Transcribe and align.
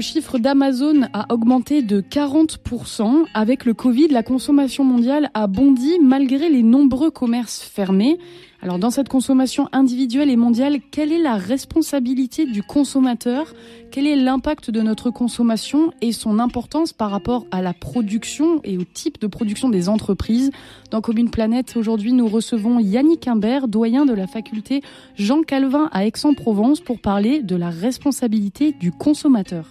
le 0.00 0.04
chiffre 0.04 0.38
d'Amazon 0.38 1.02
a 1.12 1.30
augmenté 1.30 1.82
de 1.82 2.00
40%. 2.00 3.26
Avec 3.34 3.66
le 3.66 3.74
Covid, 3.74 4.08
la 4.08 4.22
consommation 4.22 4.82
mondiale 4.82 5.30
a 5.34 5.46
bondi 5.46 5.98
malgré 6.00 6.48
les 6.48 6.62
nombreux 6.62 7.10
commerces 7.10 7.60
fermés. 7.60 8.18
Alors 8.62 8.78
dans 8.78 8.88
cette 8.88 9.10
consommation 9.10 9.68
individuelle 9.72 10.30
et 10.30 10.36
mondiale, 10.36 10.78
quelle 10.90 11.12
est 11.12 11.18
la 11.18 11.36
responsabilité 11.36 12.46
du 12.46 12.62
consommateur? 12.62 13.52
Quel 13.90 14.06
est 14.06 14.16
l'impact 14.16 14.70
de 14.70 14.80
notre 14.80 15.10
consommation 15.10 15.92
et 16.00 16.12
son 16.12 16.38
importance 16.38 16.94
par 16.94 17.10
rapport 17.10 17.44
à 17.50 17.60
la 17.60 17.74
production 17.74 18.62
et 18.64 18.78
au 18.78 18.84
type 18.84 19.20
de 19.20 19.26
production 19.26 19.68
des 19.68 19.90
entreprises? 19.90 20.50
Dans 20.90 21.02
Commune 21.02 21.30
Planète, 21.30 21.74
aujourd'hui, 21.76 22.14
nous 22.14 22.26
recevons 22.26 22.78
Yannick 22.78 23.28
Imbert, 23.28 23.68
doyen 23.68 24.06
de 24.06 24.14
la 24.14 24.26
faculté 24.26 24.80
Jean 25.16 25.42
Calvin 25.42 25.90
à 25.92 26.06
Aix-en-Provence 26.06 26.80
pour 26.80 27.02
parler 27.02 27.42
de 27.42 27.54
la 27.54 27.68
responsabilité 27.68 28.72
du 28.72 28.92
consommateur. 28.92 29.66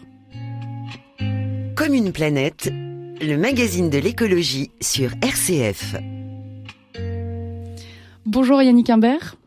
Commune 1.80 2.12
Planète, 2.12 2.70
le 3.22 3.38
magazine 3.38 3.90
de 3.90 3.98
l'écologie 3.98 4.70
sur 4.82 5.12
RCF. 5.22 5.96
Bonjour 8.26 8.62
Yannick 8.62 8.90
Imbert. 8.90 9.38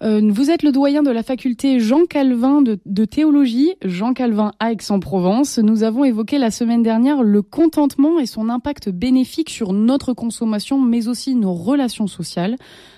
Euh, 0.00 0.22
vous 0.32 0.50
êtes 0.50 0.62
le 0.62 0.72
doyen 0.72 1.02
de 1.02 1.10
la 1.10 1.22
faculté 1.22 1.80
Jean 1.80 2.06
Calvin 2.06 2.62
de, 2.62 3.04
théologie, 3.04 3.74
Jean 3.84 4.14
Calvin 4.14 4.52
à 4.58 4.72
Aix-en-Provence. 4.72 5.58
Nous 5.58 5.82
avons 5.82 6.02
évoqué 6.02 6.38
la 6.38 6.50
semaine 6.50 6.82
dernière 6.82 7.22
le 7.22 7.42
contentement 7.42 8.18
et 8.18 8.24
son 8.24 8.48
impact 8.48 8.88
bénéfique 8.88 9.50
sur 9.50 9.74
notre 9.74 10.14
consommation, 10.14 10.80
mais 10.80 11.08
aussi 11.08 11.34
nos 11.34 11.52
relations 11.52 12.06
sociales. 12.06 12.56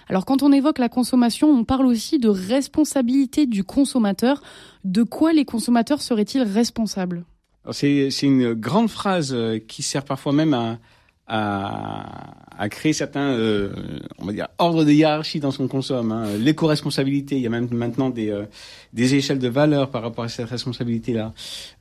Alors 0.08 0.24
quand 0.24 0.44
on 0.44 0.52
évoque 0.52 0.78
la 0.78 0.88
consommation, 0.88 1.50
on 1.50 1.64
parle 1.64 1.86
aussi 1.86 2.20
de 2.20 2.28
responsabilité 2.28 3.46
du 3.46 3.64
consommateur. 3.64 4.40
De 4.84 5.02
quoi 5.02 5.32
les 5.32 5.44
consommateurs 5.44 6.00
seraient-ils 6.00 6.42
responsables? 6.42 7.24
C'est 7.70 8.08
une 8.22 8.54
grande 8.54 8.88
phrase 8.88 9.32
euh, 9.34 9.58
qui 9.58 9.82
sert 9.82 10.04
parfois 10.04 10.32
même 10.32 10.54
à, 10.54 10.78
à, 11.26 12.34
à 12.56 12.68
créer 12.70 12.94
certains, 12.94 13.30
euh, 13.32 13.70
on 14.18 14.24
va 14.24 14.32
dire, 14.32 14.48
ordres 14.56 14.84
de 14.84 14.90
hiérarchie 14.90 15.38
dans 15.40 15.50
son 15.50 15.68
consomme. 15.68 16.10
Hein. 16.10 16.38
L'éco-responsabilité, 16.38 17.36
il 17.36 17.42
y 17.42 17.46
a 17.46 17.50
même 17.50 17.68
maintenant 17.70 18.08
des, 18.08 18.30
euh, 18.30 18.44
des 18.94 19.14
échelles 19.14 19.38
de 19.38 19.48
valeur 19.48 19.90
par 19.90 20.02
rapport 20.02 20.24
à 20.24 20.28
cette 20.28 20.48
responsabilité-là. 20.48 21.34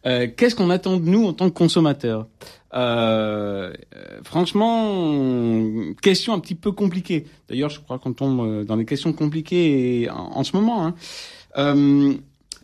Euh, 0.05 0.28
Qu'est-ce 0.36 0.55
qu'on 0.55 0.70
attend 0.70 0.98
de 0.98 1.05
nous 1.05 1.25
en 1.25 1.33
tant 1.33 1.50
que 1.50 1.55
consommateurs? 1.55 2.28
Euh, 2.73 3.73
Franchement, 4.23 5.94
question 6.02 6.33
un 6.33 6.39
petit 6.39 6.55
peu 6.55 6.73
compliquée. 6.73 7.25
D'ailleurs, 7.48 7.70
je 7.70 7.80
crois 7.80 7.98
qu'on 7.98 8.11
tombe 8.11 8.66
dans 8.66 8.75
des 8.75 8.86
questions 8.86 9.14
compliquées 9.14 10.09
en, 10.09 10.31
en 10.39 10.44
ce 10.44 10.53
moment. 10.58 10.86
Hein. 10.86 10.95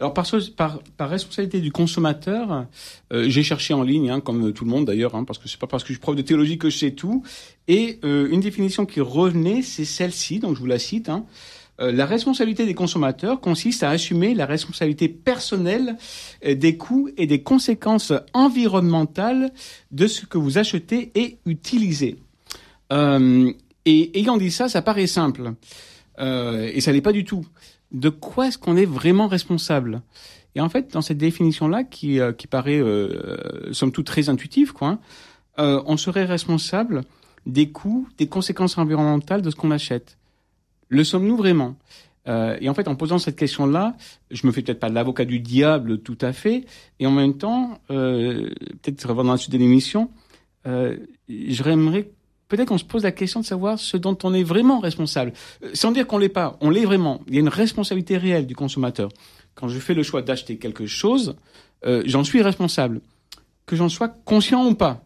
Alors 0.03 0.13
par, 0.13 1.09
responsabilité 1.09 1.61
du 1.61 1.71
consommateur, 1.71 2.65
euh, 3.13 3.29
j'ai 3.29 3.41
cherché 3.41 3.73
en 3.73 3.83
ligne, 3.83 4.09
hein, 4.09 4.19
comme 4.19 4.51
tout 4.51 4.65
le 4.65 4.69
monde 4.69 4.83
d'ailleurs, 4.83 5.15
hein, 5.15 5.23
parce 5.23 5.39
que 5.39 5.47
c'est 5.47 5.57
pas 5.57 5.65
parce 5.65 5.83
que 5.83 5.87
je 5.87 5.93
suis 5.93 6.01
prof 6.01 6.13
de 6.13 6.21
théologie 6.21 6.57
que 6.57 6.69
je 6.69 6.77
sais 6.77 6.91
tout. 6.91 7.23
Et 7.69 7.99
euh, 8.03 8.27
une 8.29 8.41
définition 8.41 8.85
qui 8.85 8.99
revenait, 8.99 9.61
c'est 9.61 9.85
celle-ci, 9.85 10.39
donc 10.39 10.55
je 10.55 10.59
vous 10.59 10.65
la 10.65 10.77
cite. 10.77 11.07
Hein. 11.07 11.23
Euh, 11.79 11.93
la 11.93 12.05
responsabilité 12.05 12.65
des 12.65 12.73
consommateurs 12.73 13.39
consiste 13.39 13.81
à 13.81 13.91
assumer 13.91 14.33
la 14.33 14.45
responsabilité 14.45 15.07
personnelle 15.07 15.95
des 16.45 16.75
coûts 16.75 17.07
et 17.15 17.25
des 17.25 17.41
conséquences 17.41 18.11
environnementales 18.33 19.53
de 19.91 20.07
ce 20.07 20.25
que 20.25 20.37
vous 20.37 20.57
achetez 20.57 21.13
et 21.15 21.37
utilisez. 21.45 22.17
Et 22.91 24.19
ayant 24.19 24.35
dit 24.35 24.51
ça, 24.51 24.67
ça 24.67 24.81
paraît 24.81 25.07
simple. 25.07 25.53
et 26.19 26.81
ça 26.81 26.91
n'est 26.91 27.01
pas 27.01 27.13
du 27.13 27.23
tout 27.23 27.45
de 27.93 28.09
quoi 28.09 28.47
est-ce 28.47 28.57
qu'on 28.57 28.75
est 28.75 28.85
vraiment 28.85 29.27
responsable? 29.27 30.01
Et 30.55 30.61
en 30.61 30.69
fait, 30.69 30.91
dans 30.93 31.01
cette 31.01 31.17
définition-là, 31.17 31.83
qui, 31.83 32.19
euh, 32.19 32.31
qui 32.33 32.47
paraît 32.47 32.79
euh, 32.79 33.71
somme 33.73 33.91
toute 33.91 34.05
très 34.05 34.29
intuitive, 34.29 34.73
quoi, 34.73 34.99
euh, 35.59 35.81
on 35.85 35.97
serait 35.97 36.25
responsable 36.25 37.01
des 37.45 37.71
coûts, 37.71 38.07
des 38.17 38.27
conséquences 38.27 38.77
environnementales 38.77 39.41
de 39.41 39.49
ce 39.49 39.55
qu'on 39.55 39.71
achète. 39.71 40.17
Le 40.89 41.03
sommes-nous 41.03 41.37
vraiment? 41.37 41.75
Et 42.25 42.69
en 42.69 42.73
fait, 42.73 42.87
en 42.87 42.95
posant 42.95 43.17
cette 43.17 43.35
question-là, 43.35 43.97
je 44.31 44.47
me 44.47 44.53
fais 44.53 44.61
peut-être 44.61 44.79
pas 44.79 44.87
l'avocat 44.87 45.25
du 45.25 45.41
diable 45.41 45.97
tout 45.97 46.17
à 46.21 46.31
fait, 46.31 46.63
et 47.01 47.05
en 47.05 47.11
même 47.11 47.37
temps, 47.37 47.81
peut-être 47.89 49.13
dans 49.13 49.23
la 49.23 49.35
suite 49.35 49.51
de 49.51 49.57
l'émission, 49.57 50.09
j'aimerais 51.27 52.11
peut-être 52.47 52.67
qu'on 52.67 52.77
se 52.77 52.83
pose 52.83 53.03
la 53.03 53.11
question 53.11 53.39
de 53.39 53.45
savoir 53.45 53.79
ce 53.79 53.97
dont 53.97 54.17
on 54.23 54.33
est 54.33 54.43
vraiment 54.43 54.79
responsable. 54.79 55.33
Euh, 55.63 55.71
sans 55.73 55.91
dire 55.91 56.07
qu'on 56.07 56.17
l'est 56.17 56.29
pas, 56.29 56.57
on 56.61 56.69
l'est 56.69 56.85
vraiment. 56.85 57.21
Il 57.27 57.33
y 57.33 57.37
a 57.37 57.39
une 57.39 57.49
responsabilité 57.49 58.17
réelle 58.17 58.47
du 58.47 58.55
consommateur. 58.55 59.09
Quand 59.55 59.67
je 59.67 59.79
fais 59.79 59.93
le 59.93 60.03
choix 60.03 60.21
d'acheter 60.21 60.57
quelque 60.57 60.85
chose, 60.85 61.35
euh, 61.85 62.03
j'en 62.05 62.23
suis 62.23 62.41
responsable. 62.41 63.01
Que 63.65 63.75
j'en 63.75 63.89
sois 63.89 64.09
conscient 64.09 64.65
ou 64.67 64.75
pas. 64.75 65.05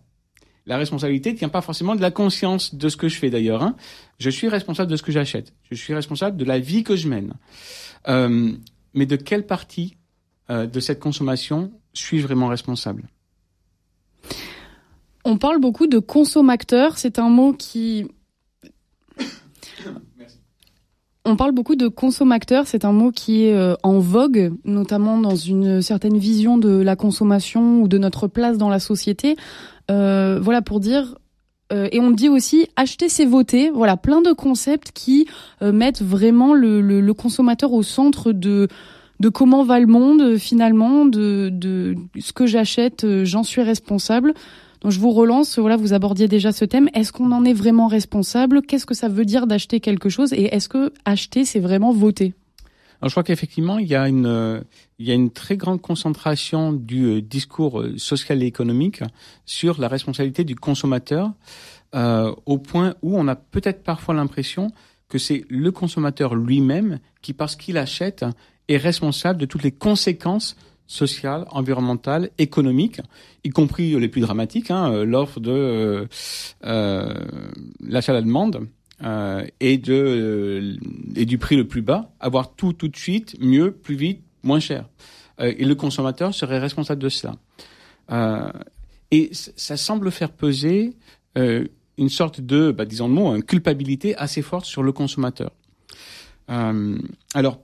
La 0.68 0.78
responsabilité 0.78 1.32
ne 1.32 1.38
tient 1.38 1.50
pas 1.50 1.62
forcément 1.62 1.96
de 1.96 2.02
la 2.02 2.12
conscience 2.12 2.76
de 2.76 2.90
ce 2.90 2.98
que 2.98 3.08
je 3.08 3.18
fais 3.18 3.30
d'ailleurs. 3.30 3.64
Hein. 3.64 3.76
Je 4.20 4.30
suis 4.30 4.50
responsable 4.50 4.92
de 4.92 4.98
ce 4.98 5.04
que 5.04 5.14
j'achète. 5.14 5.54
Je 5.72 5.76
suis 5.76 5.94
responsable 5.94 6.36
de 6.36 6.44
la 6.44 6.60
vie 6.60 6.84
que 6.84 6.98
je 6.98 7.08
mène. 7.08 7.34
Euh, 8.10 8.52
mais 8.94 9.06
de 9.06 9.16
quelle 9.16 9.46
partie 9.46 9.98
euh, 10.50 10.66
de 10.68 10.80
cette 10.82 11.00
consommation 11.00 11.72
suis-je 11.94 12.24
vraiment 12.24 12.48
responsable? 12.48 13.08
On 15.28 15.38
parle 15.38 15.60
beaucoup 15.60 15.88
de 15.88 16.00
consommateur. 16.00 16.98
C'est 16.98 17.20
un 17.20 17.30
mot 17.30 17.54
qui. 17.54 18.08
On 21.26 21.36
parle 21.36 21.52
beaucoup 21.52 21.76
de 21.76 21.90
consommateur. 21.90 22.66
C'est 22.66 22.86
un 22.86 22.94
mot 22.94 23.12
qui 23.12 23.44
est 23.44 23.54
euh, 23.54 23.76
en 23.84 24.00
vogue, 24.00 24.54
notamment 24.64 25.18
dans 25.18 25.36
une 25.36 25.82
certaine 25.82 26.18
vision 26.18 26.58
de 26.58 26.70
la 26.70 26.96
consommation 26.96 27.82
ou 27.82 27.90
de 27.90 27.98
notre 27.98 28.28
place 28.28 28.58
dans 28.58 28.70
la 28.70 28.80
société. 28.80 29.36
Euh, 29.92 30.40
voilà 30.42 30.62
pour 30.62 30.80
dire 30.80 31.18
euh, 31.74 31.90
et 31.92 32.00
on 32.00 32.12
dit 32.12 32.30
aussi 32.30 32.70
acheter 32.78 33.10
c'est 33.10 33.26
voter. 33.26 33.70
Voilà, 33.70 33.98
plein 33.98 34.22
de 34.22 34.32
concepts 34.32 34.94
qui 34.94 35.28
euh, 35.62 35.74
mettent 35.74 36.02
vraiment 36.02 36.54
le, 36.54 36.80
le, 36.80 37.02
le, 37.02 37.14
consommateur 37.14 37.74
au 37.74 37.84
centre 37.84 38.32
de 38.32 38.70
de 39.20 39.30
comment 39.30 39.64
va 39.64 39.80
le 39.80 39.88
monde 39.88 40.38
finalement, 40.38 41.06
de, 41.06 41.50
de 41.52 41.96
ce 42.20 42.32
que 42.32 42.46
j'achète, 42.46 43.06
j'en 43.24 43.44
suis 43.44 43.64
responsable. 43.64 44.34
Donc 44.82 44.92
je 44.92 45.00
vous 45.00 45.12
relance, 45.12 45.58
voilà, 45.60 45.76
vous 45.76 45.94
abordiez 45.94 46.28
déjà 46.28 46.52
ce 46.52 46.66
thème. 46.66 46.90
Est-ce 46.94 47.12
qu'on 47.12 47.32
en 47.32 47.46
est 47.46 47.54
vraiment 47.54 47.88
responsable? 47.88 48.62
Qu'est-ce 48.62 48.86
que 48.86 48.94
ça 48.94 49.10
veut 49.10 49.26
dire 49.26 49.48
d'acheter 49.48 49.80
quelque 49.80 50.10
chose? 50.10 50.34
Et 50.34 50.54
est-ce 50.54 50.70
que 50.70 50.94
acheter, 51.06 51.46
c'est 51.46 51.60
vraiment 51.60 51.92
voter? 51.92 52.34
Alors, 53.00 53.10
je 53.10 53.14
crois 53.14 53.24
qu'effectivement, 53.24 53.78
il 53.78 53.88
y 53.88 53.96
a 53.96 54.08
une, 54.08 55.30
très 55.32 55.56
grande 55.56 55.82
concentration 55.82 56.74
du 56.74 57.06
euh, 57.06 57.22
discours 57.22 57.82
euh, 57.82 57.98
social 57.98 58.42
et 58.42 58.48
économique 58.48 59.04
sur 59.46 59.80
la 59.80 59.88
responsabilité 59.88 60.44
du 60.44 60.56
consommateur, 60.56 61.32
euh, 61.94 62.34
au 62.48 62.58
point 62.58 62.96
où 63.04 63.18
on 63.18 63.28
a 63.28 63.36
peut-être 63.36 63.84
parfois 63.84 64.16
l'impression 64.16 64.72
que 65.10 65.20
c'est 65.20 65.46
le 65.48 65.72
consommateur 65.72 66.34
lui-même 66.34 67.00
qui, 67.22 67.34
parce 67.34 67.56
qu'il 67.56 67.78
achète, 67.78 68.26
est 68.68 68.78
responsable 68.78 69.40
de 69.40 69.46
toutes 69.46 69.64
les 69.64 69.72
conséquences 69.72 70.58
sociales, 70.88 71.46
environnementales, 71.52 72.32
économiques, 72.38 73.02
y 73.44 73.50
compris 73.50 74.00
les 74.00 74.08
plus 74.08 74.22
dramatiques, 74.22 74.72
hein, 74.72 74.92
euh, 74.92 75.06
l'offre 75.06 75.40
de 75.40 75.52
euh, 75.52 76.06
euh, 76.64 77.14
l'achat 77.82 78.14
à 78.14 78.16
la 78.16 78.22
demande 78.22 78.68
et 79.60 79.78
de 79.78 80.76
et 81.16 81.26
du 81.26 81.38
prix 81.38 81.56
le 81.56 81.68
plus 81.68 81.84
bas, 81.84 82.10
avoir 82.20 82.56
tout 82.56 82.74
tout 82.74 82.88
de 82.88 82.98
suite, 82.98 83.36
mieux, 83.40 83.72
plus 83.72 83.96
vite, 83.96 84.24
moins 84.42 84.60
cher. 84.60 84.90
Et 85.40 85.66
le 85.66 85.76
consommateur 85.76 86.34
serait 86.34 86.58
responsable 86.58 87.04
de 87.04 87.10
cela. 87.10 87.36
et 89.12 89.30
ça 89.32 89.78
semble 89.78 90.10
faire 90.10 90.32
peser 90.32 90.96
une 91.36 92.10
sorte 92.10 92.42
de, 92.42 92.72
bah, 92.72 92.86
disons 92.86 93.08
le 93.08 93.14
mot, 93.14 93.36
une 93.36 93.44
culpabilité 93.44 94.16
assez 94.18 94.42
forte 94.42 94.66
sur 94.66 94.82
le 94.82 94.92
consommateur. 94.92 95.52
alors, 96.48 97.60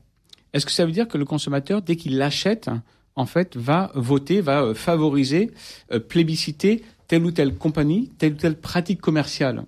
est-ce 0.54 0.68
que 0.68 0.72
ça 0.72 0.86
veut 0.86 0.92
dire 0.92 1.08
que 1.08 1.18
le 1.18 1.26
consommateur, 1.26 1.82
dès 1.82 1.96
qu'il 1.96 2.18
l'achète, 2.18 2.70
en 3.16 3.26
fait, 3.26 3.56
va 3.56 3.92
voter, 3.96 4.42
va 4.42 4.64
euh, 4.64 4.74
favoriser, 4.74 5.52
euh, 5.92 6.00
plébisciter 6.00 6.84
telle 7.08 7.26
ou 7.26 7.32
telle 7.32 7.56
compagnie, 7.56 8.10
telle 8.18 8.34
ou 8.34 8.38
telle 8.38 8.60
pratique 8.60 9.02
commerciale. 9.02 9.66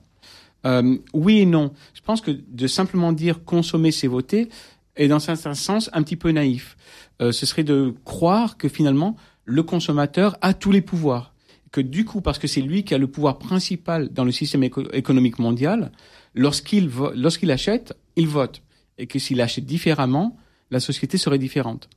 Euh, 0.65 0.97
oui 1.13 1.39
et 1.39 1.45
non. 1.45 1.71
Je 1.93 2.01
pense 2.01 2.21
que 2.21 2.31
de 2.31 2.67
simplement 2.67 3.13
dire 3.13 3.43
consommer, 3.43 3.91
c'est 3.91 4.07
voter, 4.07 4.49
est 4.95 5.07
dans 5.07 5.17
un 5.17 5.35
certain 5.35 5.53
sens 5.53 5.89
un 5.93 6.03
petit 6.03 6.15
peu 6.15 6.31
naïf. 6.31 6.77
Euh, 7.21 7.31
ce 7.31 7.45
serait 7.45 7.63
de 7.63 7.93
croire 8.03 8.57
que 8.57 8.67
finalement, 8.67 9.15
le 9.43 9.63
consommateur 9.63 10.37
a 10.41 10.53
tous 10.53 10.71
les 10.71 10.81
pouvoirs. 10.81 11.33
Que 11.71 11.81
du 11.81 12.05
coup, 12.05 12.21
parce 12.21 12.39
que 12.39 12.47
c'est 12.47 12.61
lui 12.61 12.83
qui 12.83 12.93
a 12.93 12.97
le 12.97 13.07
pouvoir 13.07 13.37
principal 13.37 14.09
dans 14.09 14.23
le 14.23 14.31
système 14.31 14.63
éco 14.63 14.83
économique 14.93 15.39
mondial, 15.39 15.91
lorsqu'il 16.33 16.89
lorsqu'il 17.15 17.51
achète, 17.51 17.93
il 18.15 18.27
vote. 18.27 18.61
Et 18.97 19.07
que 19.07 19.19
s'il 19.19 19.41
achète 19.41 19.65
différemment, 19.65 20.37
la 20.71 20.79
société 20.79 21.17
serait 21.17 21.37
différente. 21.37 21.89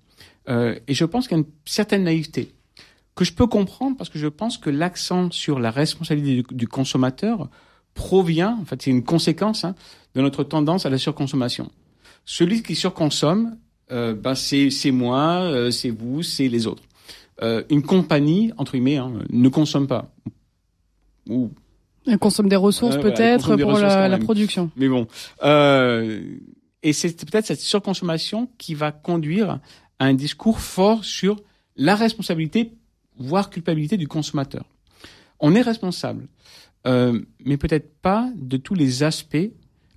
Euh, 0.49 0.79
et 0.87 0.95
je 0.95 1.05
pense 1.05 1.29
qu'il 1.29 1.37
y 1.37 1.41
a 1.41 1.43
une 1.43 1.51
certaine 1.65 2.05
naïveté 2.05 2.53
que 3.15 3.25
je 3.25 3.33
peux 3.33 3.47
comprendre 3.47 3.97
parce 3.97 4.11
que 4.11 4.19
je 4.19 4.29
pense 4.29 4.59
que 4.59 4.71
l'accent 4.71 5.31
sur 5.31 5.59
la 5.59 5.71
responsabilité 5.71 6.43
du, 6.43 6.57
du, 6.57 6.69
consommateur 6.69 7.49
provient, 7.95 8.57
en 8.61 8.65
fait, 8.65 8.81
c'est 8.81 8.91
une 8.91 9.03
conséquence 9.03 9.65
hein, 9.65 9.75
de 10.15 10.21
notre 10.21 10.45
tendance 10.45 10.87
à 10.87 10.91
la 10.91 10.99
surconsommation. 10.99 11.71
Celui 12.25 12.63
qui 12.63 12.77
surconsomme, 12.77 13.57
euh, 13.91 14.15
ben 14.15 14.35
c'est 14.35 14.91
moi, 14.91 15.41
euh, 15.41 15.71
c'est 15.71 15.91
vous, 15.91 16.23
c'est 16.23 16.49
les 16.49 16.67
autres. 16.67 16.83
une 17.71 17.83
compagnie 17.83 18.53
entre 18.57 18.73
guillemets 18.73 18.97
hein, 18.97 19.13
ne 19.31 19.49
consomme 19.49 19.87
pas 19.87 20.11
ou 21.29 21.51
elle 22.07 22.19
consomme 22.19 22.49
des 22.49 22.57
ressources 22.57 22.97
peut-être 22.97 23.55
pour 23.57 23.79
la, 23.79 24.19
production. 24.19 24.71
Mais 24.77 24.89
bon, 24.89 25.07
et 26.83 26.93
c'est 26.93 27.25
peut-être 27.27 27.47
cette 27.47 27.61
surconsommation 27.61 28.49
qui 28.57 28.75
va 28.75 28.93
conduire 28.93 29.61
un 30.01 30.15
discours 30.15 30.61
fort 30.61 31.05
sur 31.05 31.37
la 31.77 31.95
responsabilité, 31.95 32.73
voire 33.19 33.51
culpabilité 33.51 33.97
du 33.97 34.09
consommateur. 34.09 34.65
On 35.41 35.55
est 35.55 35.63
responsable, 35.63 36.29
euh, 36.87 37.21
mais 37.45 37.57
peut-être 37.57 37.93
pas 38.01 38.31
de 38.37 38.57
tous 38.57 38.75
les 38.75 39.03
aspects 39.03 39.37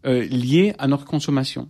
euh, 0.05 0.25
liés 0.25 0.73
à 0.77 0.87
notre 0.87 1.05
consommation. 1.05 1.69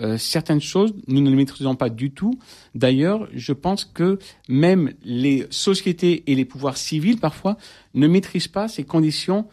Euh, 0.00 0.18
certaines 0.18 0.60
choses, 0.60 0.94
nous 1.06 1.20
ne 1.20 1.30
les 1.30 1.36
maîtrisons 1.36 1.76
pas 1.76 1.90
du 1.90 2.10
tout. 2.10 2.38
D'ailleurs, 2.74 3.28
je 3.34 3.52
pense 3.52 3.84
que 3.84 4.18
même 4.48 4.92
les 5.04 5.46
sociétés 5.50 6.24
et 6.26 6.34
les 6.34 6.44
pouvoirs 6.44 6.76
civils, 6.76 7.18
parfois, 7.18 7.56
ne 7.94 8.08
maîtrisent 8.08 8.48
pas 8.48 8.68
ces 8.68 8.84
conditions 8.84 9.46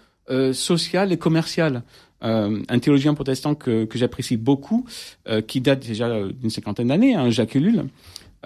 sociales 0.54 1.12
et 1.12 1.18
commerciales. 1.18 1.82
Euh, 2.24 2.62
un 2.68 2.80
théologien 2.80 3.14
protestant 3.14 3.56
que, 3.56 3.86
que 3.86 3.98
j'apprécie 3.98 4.38
beaucoup, 4.38 4.86
euh, 5.28 5.42
qui 5.42 5.62
date 5.62 5.86
déjà 5.86 6.28
d'une 6.28 6.50
cinquantaine 6.50 6.90
d'années, 6.90 7.16
hein, 7.16 7.30
Jacques 7.30 7.56
Ellul, 7.56 7.86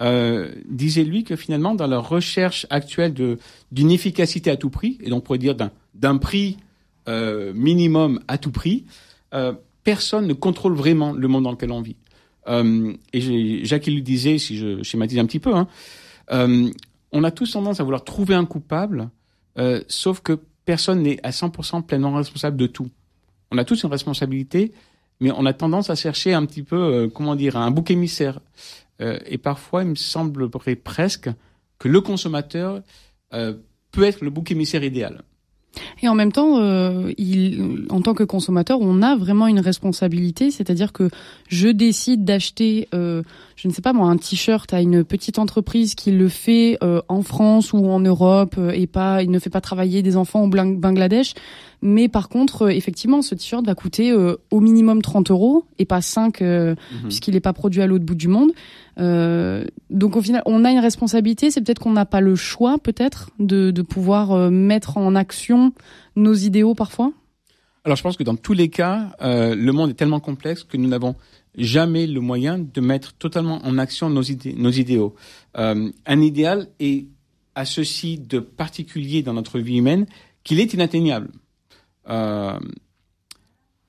euh, 0.00 0.52
disait 0.68 1.04
lui 1.04 1.24
que 1.24 1.36
finalement, 1.36 1.74
dans 1.74 1.86
leur 1.86 2.08
recherche 2.08 2.66
actuelle 2.70 3.14
de 3.14 3.38
d'une 3.72 3.90
efficacité 3.90 4.50
à 4.50 4.56
tout 4.56 4.70
prix, 4.70 4.98
et 5.02 5.10
donc 5.10 5.24
pour 5.24 5.36
dire 5.38 5.54
d'un 5.54 5.70
d'un 5.94 6.16
prix 6.16 6.56
minimum 7.06 8.20
à 8.28 8.38
tout 8.38 8.50
prix, 8.50 8.86
personne 9.84 10.26
ne 10.26 10.32
contrôle 10.32 10.72
vraiment 10.72 11.12
le 11.12 11.28
monde 11.28 11.44
dans 11.44 11.52
lequel 11.52 11.70
on 11.70 11.82
vit. 11.82 11.96
Euh, 12.48 12.92
et 13.12 13.64
Jacques 13.64 13.86
lui 13.86 14.02
disait, 14.02 14.38
si 14.38 14.56
je 14.56 14.82
schématise 14.82 15.18
un 15.18 15.26
petit 15.26 15.38
peu, 15.38 15.54
hein, 15.54 15.68
euh, 16.32 16.70
on 17.12 17.24
a 17.24 17.30
tous 17.30 17.52
tendance 17.52 17.80
à 17.80 17.84
vouloir 17.84 18.04
trouver 18.04 18.34
un 18.34 18.44
coupable, 18.44 19.10
euh, 19.58 19.82
sauf 19.88 20.20
que 20.20 20.38
personne 20.64 21.02
n'est 21.02 21.20
à 21.22 21.30
100% 21.30 21.82
pleinement 21.82 22.14
responsable 22.14 22.56
de 22.56 22.66
tout. 22.66 22.88
On 23.50 23.58
a 23.58 23.64
tous 23.64 23.82
une 23.82 23.90
responsabilité, 23.90 24.72
mais 25.20 25.30
on 25.36 25.46
a 25.46 25.52
tendance 25.52 25.90
à 25.90 25.94
chercher 25.94 26.34
un 26.34 26.44
petit 26.46 26.62
peu, 26.62 26.76
euh, 26.76 27.08
comment 27.08 27.36
dire, 27.36 27.56
un 27.56 27.70
bouc 27.70 27.90
émissaire. 27.90 28.40
Euh, 29.00 29.18
et 29.26 29.38
parfois, 29.38 29.82
il 29.82 29.90
me 29.90 29.94
semblerait 29.94 30.76
presque 30.76 31.30
que 31.78 31.88
le 31.88 32.00
consommateur 32.00 32.82
euh, 33.32 33.54
peut 33.90 34.04
être 34.04 34.22
le 34.22 34.30
bouc 34.30 34.50
émissaire 34.50 34.84
idéal. 34.84 35.22
Et 36.02 36.08
en 36.08 36.14
même 36.14 36.30
temps, 36.30 36.54
en 36.54 38.00
tant 38.00 38.14
que 38.14 38.22
consommateur, 38.22 38.78
on 38.80 39.02
a 39.02 39.16
vraiment 39.16 39.48
une 39.48 39.58
responsabilité, 39.58 40.52
c'est-à-dire 40.52 40.92
que 40.92 41.10
je 41.48 41.66
décide 41.66 42.24
d'acheter, 42.24 42.86
je 42.92 43.24
ne 43.64 43.72
sais 43.72 43.82
pas 43.82 43.92
moi, 43.92 44.06
un 44.08 44.16
t-shirt 44.16 44.72
à 44.72 44.80
une 44.80 45.02
petite 45.02 45.40
entreprise 45.40 45.96
qui 45.96 46.12
le 46.12 46.28
fait 46.28 46.78
en 47.08 47.22
France 47.22 47.72
ou 47.72 47.86
en 47.90 47.98
Europe 47.98 48.54
et 48.72 48.86
pas, 48.86 49.24
il 49.24 49.32
ne 49.32 49.40
fait 49.40 49.50
pas 49.50 49.60
travailler 49.60 50.02
des 50.02 50.16
enfants 50.16 50.44
au 50.44 50.48
Bangladesh. 50.48 51.34
Mais 51.86 52.08
par 52.08 52.30
contre, 52.30 52.62
euh, 52.62 52.68
effectivement, 52.70 53.20
ce 53.20 53.34
t-shirt 53.34 53.64
va 53.64 53.74
coûter 53.74 54.10
euh, 54.10 54.36
au 54.50 54.60
minimum 54.60 55.02
30 55.02 55.30
euros 55.30 55.66
et 55.78 55.84
pas 55.84 56.00
5 56.00 56.40
euh, 56.40 56.70
mhm. 56.70 57.02
puisqu'il 57.02 57.34
n'est 57.34 57.40
pas 57.40 57.52
produit 57.52 57.82
à 57.82 57.86
l'autre 57.86 58.06
bout 58.06 58.14
du 58.14 58.26
monde. 58.26 58.52
donc 58.96 60.16
au 60.16 60.22
final, 60.22 60.42
on 60.46 60.64
a 60.64 60.70
une 60.70 60.78
responsabilité. 60.78 61.50
C'est 61.50 61.60
peut-être 61.60 61.80
qu'on 61.80 61.92
n'a 61.92 62.06
pas 62.06 62.22
le 62.22 62.36
choix, 62.36 62.78
peut-être, 62.78 63.30
de, 63.38 63.70
de 63.70 63.82
pouvoir 63.82 64.50
mettre 64.50 64.96
en 64.96 65.14
action 65.14 65.72
nos 66.16 66.32
idéaux 66.32 66.74
parfois? 66.74 67.12
Alors 67.84 67.96
je 67.98 68.02
pense 68.02 68.16
que 68.16 68.24
dans 68.24 68.36
tous 68.36 68.54
les 68.54 68.70
cas, 68.70 69.10
le 69.20 69.70
monde 69.72 69.90
est 69.90 69.94
tellement 69.94 70.20
complexe 70.20 70.64
que 70.64 70.78
nous 70.78 70.88
n'avons 70.88 71.16
jamais 71.58 72.06
le 72.06 72.20
moyen 72.20 72.58
de 72.58 72.80
mettre 72.80 73.12
totalement 73.12 73.60
en 73.64 73.76
action 73.76 74.08
nos, 74.08 74.22
idées, 74.22 74.54
nos 74.56 74.70
idéaux. 74.70 75.14
un 75.54 76.20
idéal 76.22 76.68
est 76.80 77.06
à 77.54 77.66
ceci 77.66 78.18
de 78.18 78.38
particulier 78.38 79.22
dans 79.22 79.34
notre 79.34 79.58
vie 79.58 79.76
humaine 79.76 80.06
qu'il 80.44 80.60
est 80.60 80.72
inatteignable. 80.72 81.30
Euh, 82.08 82.58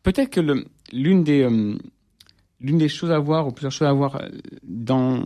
peut-être 0.03 0.29
que 0.29 0.65
l'une 0.91 1.23
des 1.23 1.41
euh, 1.41 1.77
l'une 2.59 2.77
des 2.77 2.89
choses 2.89 3.11
à 3.11 3.19
voir 3.19 3.47
ou 3.47 3.51
plusieurs 3.51 3.71
choses 3.71 3.87
à 3.87 3.93
voir 3.93 4.21
euh, 4.21 5.23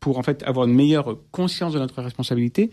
pour 0.00 0.18
en 0.18 0.22
fait 0.22 0.42
avoir 0.44 0.66
une 0.66 0.74
meilleure 0.74 1.18
conscience 1.32 1.72
de 1.72 1.78
notre 1.78 2.00
responsabilité, 2.02 2.70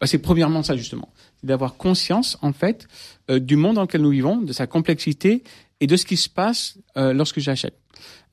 bah, 0.00 0.06
c'est 0.06 0.18
premièrement 0.18 0.62
ça 0.62 0.76
justement, 0.76 1.08
d'avoir 1.42 1.76
conscience 1.76 2.36
en 2.42 2.52
fait 2.52 2.86
du 3.30 3.56
monde 3.56 3.76
dans 3.76 3.82
lequel 3.82 4.02
nous 4.02 4.10
vivons, 4.10 4.36
de 4.36 4.52
sa 4.52 4.66
complexité 4.66 5.42
et 5.80 5.86
de 5.86 5.96
ce 5.96 6.04
qui 6.04 6.18
se 6.18 6.28
passe 6.28 6.78
lorsque 6.94 7.40
j'achète. 7.40 7.80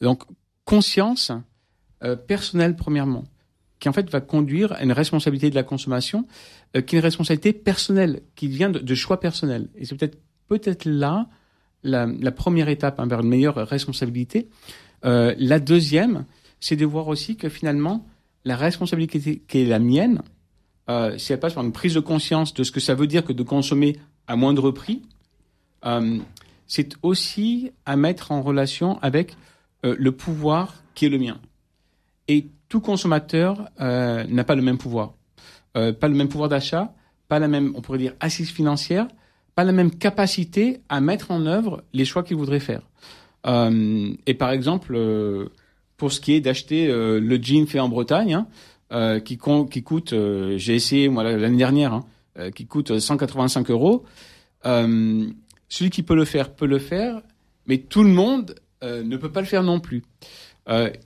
Donc 0.01 0.23
conscience 0.65 1.31
personnelle 2.27 2.75
premièrement, 2.75 3.23
qui 3.79 3.87
en 3.87 3.93
fait 3.93 4.09
va 4.09 4.19
conduire 4.19 4.73
à 4.73 4.83
une 4.83 4.91
responsabilité 4.91 5.49
de 5.49 5.55
la 5.55 5.63
consommation, 5.63 6.27
qui 6.73 6.95
est 6.95 6.99
une 6.99 6.99
responsabilité 6.99 7.53
personnelle, 7.53 8.23
qui 8.35 8.47
vient 8.47 8.69
de, 8.69 8.79
de 8.79 8.95
choix 8.95 9.21
personnels. 9.21 9.69
Et 9.75 9.85
c'est 9.85 9.95
peut-être 9.95 10.19
peut-être 10.59 10.85
là 10.85 11.27
la, 11.83 12.07
première 12.31 12.69
étape 12.69 12.99
hein, 12.99 13.07
vers 13.07 13.19
une 13.19 13.29
meilleure 13.29 13.55
responsabilité. 13.55 14.49
Euh, 15.05 15.35
la 15.37 15.59
deuxième, 15.59 16.25
c'est 16.59 16.75
de 16.75 16.85
voir 16.85 17.07
aussi 17.09 17.35
que 17.35 17.49
finalement, 17.49 18.05
la 18.45 18.55
responsabilité 18.55 19.43
qui 19.47 19.61
est 19.61 19.65
la 19.65 19.79
mienne, 19.79 20.21
euh, 20.89 21.17
si 21.17 21.33
elle 21.33 21.39
passe 21.39 21.53
par 21.53 21.63
une 21.63 21.71
prise 21.71 21.93
de 21.93 21.99
conscience 21.99 22.53
de 22.53 22.63
ce 22.63 22.71
que 22.71 22.79
ça 22.79 22.95
veut 22.95 23.07
dire 23.07 23.23
que 23.23 23.33
de 23.33 23.43
consommer 23.43 23.97
à 24.27 24.35
moindre 24.35 24.71
prix, 24.71 25.01
euh, 25.85 26.19
c'est 26.67 26.95
aussi 27.01 27.71
à 27.85 27.95
mettre 27.95 28.31
en 28.31 28.41
relation 28.41 28.99
avec 29.01 29.35
euh, 29.85 29.95
le 29.97 30.11
pouvoir 30.11 30.83
qui 30.93 31.05
est 31.05 31.09
le 31.09 31.19
mien. 31.19 31.39
Et 32.27 32.47
tout 32.69 32.81
consommateur 32.81 33.69
n'a 33.79 34.43
pas 34.43 34.55
le 34.55 34.61
même 34.61 34.77
pouvoir. 34.77 35.13
Pas 35.73 36.07
le 36.07 36.15
même 36.15 36.29
pouvoir 36.29 36.49
d'achat, 36.49 36.93
pas 37.27 37.37
la 37.37 37.47
même, 37.47 37.73
on 37.75 37.81
pourrait 37.81 37.97
dire, 37.99 38.13
assise 38.19 38.49
financière, 38.49 39.07
pas 39.55 39.63
la 39.63 39.71
même 39.71 39.91
capacité 39.91 40.81
à 40.89 41.01
mettre 41.01 41.31
en 41.31 41.45
œuvre 41.45 41.83
les 41.93 42.05
choix 42.05 42.23
qu'ils 42.23 42.37
voudraient 42.37 42.59
faire. 42.59 42.81
Euh, 43.45 44.13
et 44.25 44.33
par 44.33 44.51
exemple, 44.51 44.95
euh, 44.95 45.49
pour 45.97 46.11
ce 46.11 46.19
qui 46.19 46.33
est 46.33 46.41
d'acheter 46.41 46.87
euh, 46.87 47.19
le 47.19 47.37
jean 47.41 47.67
fait 47.67 47.79
en 47.79 47.89
Bretagne, 47.89 48.45
hein, 48.89 49.19
qui, 49.19 49.39
qui 49.71 49.83
coûte, 49.83 50.13
j'ai 50.57 50.75
essayé 50.75 51.09
moi 51.09 51.23
l'année 51.23 51.57
dernière, 51.57 51.93
hein, 51.93 52.51
qui 52.53 52.67
coûte 52.67 52.99
185 52.99 53.71
euros. 53.71 54.05
celui 54.63 55.89
qui 55.89 56.03
peut 56.03 56.15
le 56.15 56.25
faire 56.25 56.53
peut 56.53 56.67
le 56.67 56.77
faire, 56.77 57.23
mais 57.65 57.79
tout 57.79 58.03
le 58.03 58.09
monde 58.09 58.53
ne 58.83 59.17
peut 59.17 59.31
pas 59.31 59.41
le 59.41 59.47
faire 59.47 59.63
non 59.63 59.79
plus. 59.79 60.03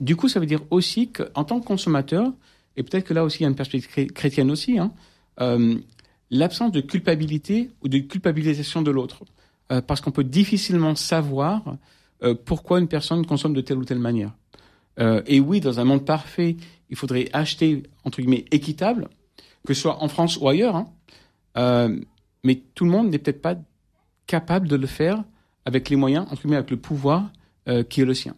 du 0.00 0.16
coup, 0.16 0.28
ça 0.28 0.38
veut 0.38 0.44
dire 0.44 0.60
aussi 0.70 1.10
qu'en 1.10 1.44
tant 1.44 1.60
que 1.60 1.64
consommateur, 1.64 2.30
et 2.76 2.82
peut-être 2.82 3.04
que 3.04 3.14
là 3.14 3.24
aussi 3.24 3.38
il 3.38 3.42
y 3.44 3.46
a 3.46 3.48
une 3.48 3.56
perspective 3.56 4.12
chrétienne 4.12 4.50
aussi, 4.50 4.78
hein, 4.78 4.92
l'absence 6.30 6.72
de 6.72 6.80
culpabilité 6.80 7.70
ou 7.82 7.88
de 7.88 7.98
culpabilisation 7.98 8.82
de 8.82 8.90
l'autre. 8.90 9.24
Euh, 9.70 9.82
parce 9.82 10.00
qu'on 10.00 10.12
peut 10.12 10.24
difficilement 10.24 10.94
savoir 10.94 11.76
euh, 12.22 12.34
pourquoi 12.34 12.80
une 12.80 12.88
personne 12.88 13.26
consomme 13.26 13.52
de 13.52 13.60
telle 13.60 13.78
ou 13.78 13.84
telle 13.84 13.98
manière. 13.98 14.32
Euh, 14.98 15.22
et 15.26 15.40
oui, 15.40 15.60
dans 15.60 15.80
un 15.80 15.84
monde 15.84 16.04
parfait, 16.04 16.56
il 16.90 16.96
faudrait 16.96 17.28
acheter, 17.32 17.84
entre 18.04 18.20
guillemets, 18.20 18.44
équitable, 18.50 19.08
que 19.66 19.74
ce 19.74 19.82
soit 19.82 20.02
en 20.02 20.08
France 20.08 20.38
ou 20.38 20.48
ailleurs. 20.48 20.76
Hein. 20.76 20.88
Euh, 21.56 22.00
mais 22.44 22.62
tout 22.74 22.84
le 22.84 22.90
monde 22.90 23.10
n'est 23.10 23.18
peut-être 23.18 23.42
pas 23.42 23.56
capable 24.26 24.68
de 24.68 24.76
le 24.76 24.86
faire 24.86 25.22
avec 25.64 25.88
les 25.90 25.96
moyens, 25.96 26.26
entre 26.30 26.42
guillemets, 26.42 26.56
avec 26.56 26.70
le 26.70 26.76
pouvoir 26.76 27.30
euh, 27.68 27.82
qui 27.82 28.00
est 28.00 28.04
le 28.04 28.14
sien. 28.14 28.34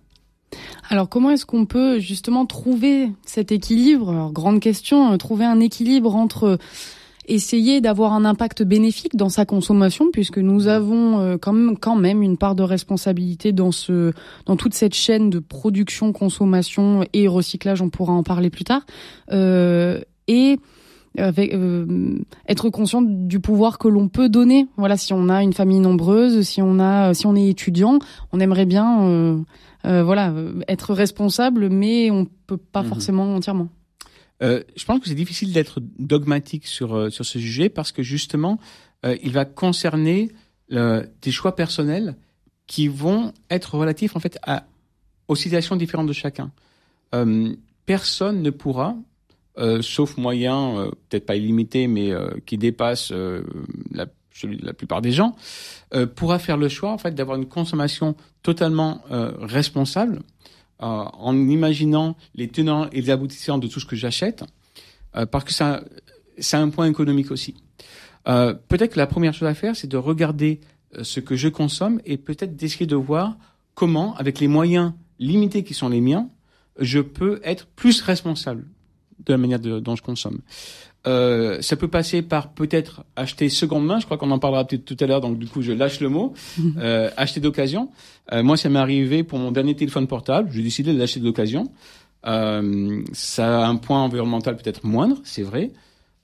Alors 0.89 1.09
comment 1.09 1.31
est-ce 1.31 1.47
qu'on 1.47 1.65
peut 1.65 2.01
justement 2.01 2.45
trouver 2.45 3.13
cet 3.25 3.53
équilibre? 3.53 4.11
Alors, 4.11 4.33
Grande 4.33 4.59
question, 4.59 5.17
trouver 5.17 5.45
un 5.45 5.61
équilibre 5.61 6.17
entre 6.17 6.59
essayer 7.31 7.81
d'avoir 7.81 8.13
un 8.13 8.25
impact 8.25 8.63
bénéfique 8.63 9.17
dans 9.17 9.29
sa 9.29 9.45
consommation 9.45 10.11
puisque 10.13 10.39
nous 10.39 10.67
avons 10.67 11.21
euh, 11.21 11.37
quand 11.39 11.53
même 11.53 11.79
quand 11.79 11.97
même 11.97 12.23
une 12.23 12.37
part 12.37 12.55
de 12.55 12.63
responsabilité 12.63 13.53
dans 13.53 13.73
ce 13.73 14.13
dans 14.47 14.57
toute 14.57 14.75
cette 14.75 14.95
chaîne 14.95 15.31
de 15.31 15.39
production, 15.39 16.13
consommation 16.13 17.05
et 17.13 17.29
recyclage, 17.29 17.83
on 17.83 17.91
pourra 17.91 18.13
en 18.13 18.23
parler 18.23 18.51
plus 18.51 18.65
tard. 18.65 18.83
Euh, 19.33 20.01
et 20.29 20.59
avec, 21.19 21.53
euh, 21.55 22.19
être 22.49 22.71
conscient 22.71 23.03
du 23.03 23.41
pouvoir 23.41 23.79
que 23.79 23.89
l'on 23.89 24.09
peut 24.09 24.29
donner. 24.29 24.69
Voilà, 24.77 24.97
si 24.97 25.13
on 25.13 25.29
a 25.29 25.43
une 25.43 25.53
famille 25.53 25.81
nombreuse, 25.81 26.43
si 26.43 26.63
on 26.63 26.79
a, 26.79 27.15
si 27.15 27.27
on 27.27 27.35
est 27.35 27.49
étudiant, 27.49 27.99
on 28.33 28.41
aimerait 28.41 28.67
bien, 28.67 29.03
euh, 29.03 29.39
euh, 29.87 30.05
voilà, 30.05 30.33
être 30.69 30.95
responsable, 30.95 31.69
mais 31.69 32.11
on 32.11 32.27
peut 32.47 32.57
pas 32.57 32.83
mmh. 32.83 32.87
forcément 32.87 33.35
entièrement. 33.35 33.69
Euh, 34.43 34.63
je 34.77 34.85
pense 34.85 35.01
que 35.01 35.09
c'est 35.09 35.15
difficile 35.15 35.53
d'être 35.53 35.81
dogmatique 35.99 36.67
sur 36.67 36.95
euh, 36.95 37.11
sur 37.11 37.25
ce 37.25 37.39
sujet 37.39 37.69
parce 37.69 37.93
que 37.93 38.03
justement, 38.03 38.59
euh, 39.05 39.17
il 39.23 39.33
va 39.33 39.45
concerner 39.45 40.31
des 40.71 41.33
choix 41.33 41.57
personnels 41.57 42.15
qui 42.69 42.87
vont 42.87 43.33
être 43.51 43.75
relatifs 43.75 44.15
en 44.15 44.21
fait 44.21 44.39
à, 44.45 44.67
aux 45.27 45.35
situations 45.35 45.75
différentes 45.75 46.07
de 46.07 46.13
chacun. 46.13 46.53
personne 47.87 48.41
ne 48.41 48.51
pourra, 48.51 48.95
sauf 49.81 50.17
moyen 50.17 50.89
peut-être 51.09 51.27
pas 51.27 51.35
illimité, 51.35 51.89
mais 51.89 52.13
qui 52.47 52.57
dépasse 52.57 53.11
la, 53.11 54.07
la 54.45 54.73
plupart 54.73 55.03
des 55.03 55.11
gens, 55.11 55.35
pourra 56.15 56.39
faire 56.39 56.57
le 56.57 56.69
choix 56.69 56.93
en 56.93 56.99
fait 56.99 57.17
d'avoir 57.17 57.37
une 57.37 57.49
consommation 57.49 58.15
totalement 58.45 59.03
responsable 59.41 60.21
en 60.81 61.37
imaginant 61.37 62.17
les 62.35 62.49
tenants 62.49 62.89
et 62.91 63.01
les 63.03 63.11
aboutissants 63.11 63.59
de 63.59 63.69
tout 63.69 63.81
ce 63.81 63.87
que 63.87 63.97
j'achète, 63.97 64.45
euh, 65.17 65.27
parce 65.27 65.45
que 65.45 65.53
ça, 65.53 65.83
c'est 66.39 66.57
un 66.57 66.69
point 66.71 66.87
économique 66.87 67.31
aussi. 67.31 67.55
Euh, 68.29 68.55
peut-être 68.55 68.93
que 68.93 68.99
la 68.99 69.07
première 69.07 69.35
chose 69.35 69.49
à 69.49 69.55
faire, 69.55 69.77
c'est 69.77 69.89
de 69.89 69.97
regarder 69.97 70.61
euh, 70.97 71.05
ce 71.05 71.21
que 71.21 71.37
je 71.37 71.49
consomme 71.49 72.01
et 72.05 72.17
peut-être 72.17 72.57
d'essayer 72.57 72.87
de 72.87 72.97
voir 72.97 73.37
comment, 73.75 74.15
avec 74.17 74.41
les 74.41 74.49
moyens 74.49 74.93
limités 75.19 75.65
qui 75.65 75.75
sont 75.75 75.89
les 75.89 76.01
miens, 76.01 76.29
je 76.79 77.01
peux 77.01 77.41
être 77.45 77.67
plus 77.67 78.01
responsable 78.03 78.67
de 79.25 79.33
la 79.33 79.39
manière 79.39 79.59
dont 79.59 79.97
je 79.97 80.03
consomme. 80.03 80.41
Euh, 81.07 81.63
ça 81.63 81.77
peut 81.77 81.89
passer 81.89 82.21
par 82.21 82.53
peut-être 82.53 83.05
acheter 83.17 83.49
seconde 83.49 83.87
main. 83.87 84.01
Je 84.01 84.05
crois 84.05 84.19
qu'on 84.19 84.31
en 84.31 84.39
parlera 84.39 84.67
peut-être 84.67 84.85
tout 84.85 84.97
à 85.01 85.07
l'heure, 85.07 85.21
donc 85.21 85.39
du 85.39 85.47
coup 85.47 85.63
je 85.63 85.73
lâche 85.73 86.01
le 86.01 86.09
mot. 86.09 86.35
Euh, 86.79 87.11
acheter 87.17 87.41
d'occasion. 87.41 87.91
Euh, 88.33 88.43
moi, 88.43 88.57
ça 88.57 88.69
m'est 88.69 88.79
arrivé 88.79 89.23
pour 89.23 89.39
mon 89.39 89.51
dernier 89.51 89.75
téléphone 89.75 90.07
portable. 90.07 90.51
J'ai 90.53 90.63
décidé 90.63 90.93
de 90.93 90.99
l'acheter 90.99 91.21
d'occasion. 91.21 91.71
Euh, 92.27 93.03
ça 93.13 93.65
a 93.65 93.67
un 93.67 93.77
point 93.77 94.03
environnemental 94.03 94.57
peut-être 94.57 94.85
moindre, 94.85 95.21
c'est 95.25 95.43
vrai, 95.43 95.73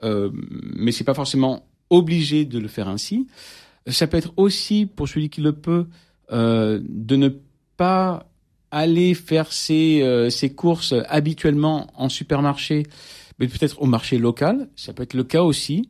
euh, 0.02 0.30
mais 0.76 0.92
c'est 0.92 1.04
pas 1.04 1.14
forcément 1.14 1.66
obligé 1.90 2.44
de 2.44 2.58
le 2.58 2.68
faire 2.68 2.88
ainsi. 2.88 3.26
Ça 3.86 4.06
peut 4.06 4.16
être 4.16 4.32
aussi 4.36 4.86
pour 4.86 5.08
celui 5.08 5.30
qui 5.30 5.40
le 5.40 5.52
peut 5.52 5.86
euh, 6.32 6.80
de 6.88 7.16
ne 7.16 7.30
pas 7.76 8.26
aller 8.70 9.14
faire 9.14 9.52
ses, 9.52 10.02
euh, 10.02 10.28
ses 10.28 10.52
courses 10.52 10.94
habituellement 11.08 11.86
en 11.94 12.08
supermarché, 12.08 12.84
mais 13.38 13.48
peut-être 13.48 13.80
au 13.80 13.86
marché 13.86 14.18
local. 14.18 14.68
Ça 14.76 14.92
peut 14.92 15.02
être 15.02 15.14
le 15.14 15.24
cas 15.24 15.42
aussi, 15.42 15.88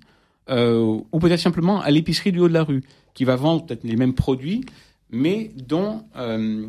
euh, 0.51 1.01
ou 1.13 1.19
peut-être 1.19 1.41
simplement 1.41 1.81
à 1.81 1.91
l'épicerie 1.91 2.33
du 2.33 2.41
haut 2.41 2.49
de 2.49 2.55
la 2.55 2.65
rue, 2.65 2.83
qui 3.15 3.25
va 3.25 3.37
vendre 3.37 3.67
peut-être 3.67 3.85
les 3.85 3.97
mêmes 3.97 4.15
produits, 4.15 4.65
mais 5.11 5.51
dont 5.57 6.03
euh, 6.17 6.67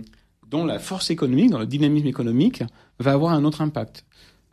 dont 0.50 0.66
la 0.66 0.80
force 0.80 1.10
économique, 1.10 1.52
dont 1.52 1.60
le 1.60 1.66
dynamisme 1.66 2.08
économique 2.08 2.64
va 3.00 3.12
avoir 3.12 3.34
un 3.34 3.44
autre 3.44 3.62
impact. 3.62 4.06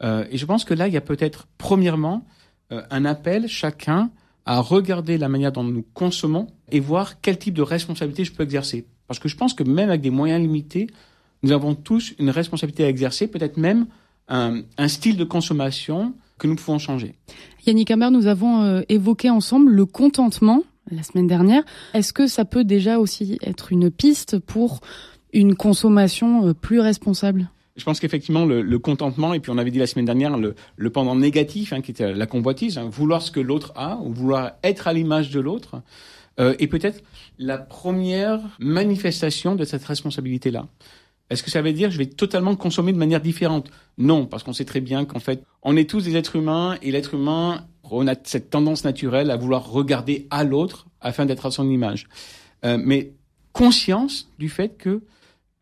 Euh, 0.02 0.26
et 0.30 0.38
je 0.38 0.44
pense 0.44 0.64
que 0.64 0.74
là, 0.74 0.88
il 0.88 0.94
y 0.94 0.96
a 0.96 1.00
peut-être 1.00 1.46
premièrement 1.56 2.26
un 2.70 3.04
appel 3.04 3.46
chacun 3.46 4.10
à 4.46 4.58
regarder 4.60 5.16
la 5.16 5.28
manière 5.28 5.52
dont 5.52 5.62
nous 5.62 5.84
consommons 5.94 6.48
et 6.72 6.80
voir 6.80 7.20
quel 7.20 7.38
type 7.38 7.54
de 7.54 7.62
responsabilité 7.62 8.24
je 8.24 8.32
peux 8.32 8.42
exercer. 8.42 8.86
Parce 9.06 9.20
que 9.20 9.28
je 9.28 9.36
pense 9.36 9.54
que 9.54 9.62
même 9.62 9.88
avec 9.88 10.00
des 10.00 10.10
moyens 10.10 10.40
limités, 10.40 10.88
nous 11.42 11.52
avons 11.52 11.74
tous 11.74 12.14
une 12.18 12.30
responsabilité 12.30 12.84
à 12.84 12.88
exercer, 12.88 13.28
peut-être 13.28 13.56
même 13.56 13.86
un, 14.28 14.62
un, 14.78 14.88
style 14.88 15.16
de 15.16 15.24
consommation 15.24 16.14
que 16.38 16.46
nous 16.46 16.56
pouvons 16.56 16.78
changer. 16.78 17.14
Yannick 17.66 17.90
Hammer, 17.90 18.10
nous 18.10 18.26
avons 18.26 18.62
euh, 18.62 18.82
évoqué 18.88 19.30
ensemble 19.30 19.72
le 19.72 19.86
contentement 19.86 20.62
la 20.90 21.02
semaine 21.02 21.26
dernière. 21.26 21.62
Est-ce 21.94 22.12
que 22.12 22.26
ça 22.26 22.44
peut 22.44 22.64
déjà 22.64 22.98
aussi 22.98 23.38
être 23.42 23.72
une 23.72 23.90
piste 23.90 24.38
pour 24.38 24.80
une 25.32 25.54
consommation 25.54 26.48
euh, 26.48 26.54
plus 26.54 26.80
responsable? 26.80 27.50
Je 27.76 27.84
pense 27.84 27.98
qu'effectivement 27.98 28.44
le, 28.44 28.62
le, 28.62 28.78
contentement 28.78 29.34
et 29.34 29.40
puis 29.40 29.50
on 29.50 29.58
avait 29.58 29.72
dit 29.72 29.80
la 29.80 29.88
semaine 29.88 30.04
dernière 30.04 30.36
le, 30.38 30.54
le 30.76 30.90
pendant 30.90 31.16
négatif 31.16 31.72
hein, 31.72 31.80
qui 31.80 31.90
était 31.90 32.12
la 32.12 32.26
convoitise, 32.26 32.78
hein, 32.78 32.88
vouloir 32.88 33.20
ce 33.20 33.32
que 33.32 33.40
l'autre 33.40 33.72
a 33.74 33.96
ou 33.96 34.12
vouloir 34.12 34.52
être 34.62 34.86
à 34.86 34.92
l'image 34.92 35.30
de 35.30 35.40
l'autre 35.40 35.82
euh, 36.38 36.54
est 36.60 36.68
peut-être 36.68 37.02
la 37.38 37.58
première 37.58 38.40
manifestation 38.60 39.56
de 39.56 39.64
cette 39.64 39.84
responsabilité 39.84 40.52
là. 40.52 40.66
Est-ce 41.30 41.42
que 41.42 41.50
ça 41.50 41.62
veut 41.62 41.72
dire 41.72 41.88
que 41.88 41.94
je 41.94 41.98
vais 41.98 42.06
totalement 42.06 42.54
consommer 42.54 42.92
de 42.92 42.98
manière 42.98 43.20
différente? 43.20 43.70
Non, 43.96 44.26
parce 44.26 44.42
qu'on 44.42 44.52
sait 44.52 44.64
très 44.64 44.80
bien 44.80 45.04
qu'en 45.04 45.20
fait, 45.20 45.42
on 45.62 45.76
est 45.76 45.88
tous 45.88 46.04
des 46.04 46.16
êtres 46.16 46.36
humains 46.36 46.76
et 46.82 46.90
l'être 46.90 47.14
humain, 47.14 47.66
on 47.82 48.06
a 48.06 48.14
cette 48.24 48.50
tendance 48.50 48.84
naturelle 48.84 49.30
à 49.30 49.36
vouloir 49.36 49.70
regarder 49.70 50.26
à 50.30 50.44
l'autre 50.44 50.86
afin 51.00 51.26
d'être 51.26 51.46
à 51.46 51.50
son 51.50 51.68
image. 51.70 52.08
Euh, 52.64 52.78
mais 52.82 53.12
conscience 53.52 54.30
du 54.38 54.48
fait 54.48 54.76
que 54.76 55.02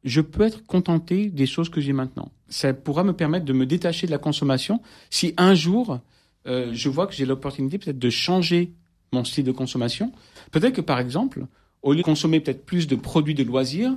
je 0.04 0.20
peux 0.20 0.42
être 0.42 0.64
contenté 0.66 1.30
des 1.30 1.46
choses 1.46 1.68
que 1.68 1.80
j'ai 1.80 1.92
maintenant. 1.92 2.32
Ça 2.48 2.74
pourra 2.74 3.04
me 3.04 3.12
permettre 3.12 3.44
de 3.44 3.52
me 3.52 3.66
détacher 3.66 4.06
de 4.06 4.12
la 4.12 4.18
consommation 4.18 4.80
si 5.10 5.34
un 5.36 5.54
jour 5.54 6.00
euh, 6.46 6.70
je 6.72 6.88
vois 6.88 7.06
que 7.06 7.14
j'ai 7.14 7.24
l'opportunité 7.24 7.78
peut-être 7.78 7.98
de 7.98 8.10
changer 8.10 8.72
mon 9.12 9.24
style 9.24 9.44
de 9.44 9.52
consommation. 9.52 10.12
Peut-être 10.50 10.74
que 10.74 10.80
par 10.80 10.98
exemple, 10.98 11.46
au 11.82 11.92
lieu 11.92 11.98
de 11.98 12.02
consommer 12.02 12.40
peut-être 12.40 12.64
plus 12.64 12.86
de 12.86 12.96
produits 12.96 13.34
de 13.34 13.44
loisirs, 13.44 13.96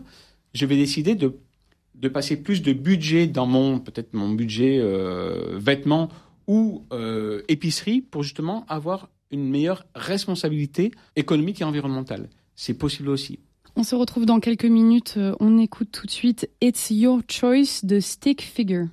je 0.53 0.65
vais 0.65 0.77
décider 0.77 1.15
de 1.15 1.37
de 1.95 2.07
passer 2.07 2.37
plus 2.37 2.61
de 2.61 2.73
budget 2.73 3.27
dans 3.27 3.45
mon 3.45 3.79
peut-être 3.79 4.13
mon 4.13 4.29
budget 4.29 4.79
euh, 4.79 5.57
vêtements 5.57 6.09
ou 6.47 6.83
euh, 6.91 7.41
épicerie 7.47 8.01
pour 8.01 8.23
justement 8.23 8.65
avoir 8.67 9.09
une 9.31 9.49
meilleure 9.49 9.85
responsabilité 9.95 10.91
économique 11.15 11.61
et 11.61 11.63
environnementale. 11.63 12.29
C'est 12.55 12.75
possible 12.75 13.09
aussi. 13.09 13.39
On 13.75 13.83
se 13.83 13.95
retrouve 13.95 14.25
dans 14.25 14.39
quelques 14.39 14.65
minutes. 14.65 15.19
On 15.39 15.57
écoute 15.57 15.89
tout 15.91 16.05
de 16.05 16.11
suite 16.11 16.49
It's 16.61 16.89
Your 16.91 17.21
Choice 17.27 17.83
de 17.83 17.99
Stick 17.99 18.41
Figure. 18.41 18.87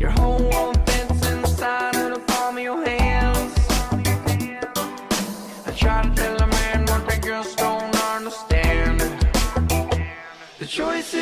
Your 0.00 0.10
whole 0.18 0.42
world 0.42 0.78
fits 0.86 1.28
inside 1.28 1.94
of 1.94 2.14
the 2.14 2.20
palm 2.26 2.56
of 2.56 2.62
your 2.62 2.82
hands. 2.84 3.54
I 5.66 5.72
try 5.76 6.02
to 6.02 6.10
tell 6.14 6.36
a 6.42 6.46
man 6.46 6.86
what 6.86 7.06
the 7.06 7.20
girls 7.20 7.54
don't 7.54 7.94
understand. 8.16 9.00
The 10.58 10.66
choice 10.66 11.14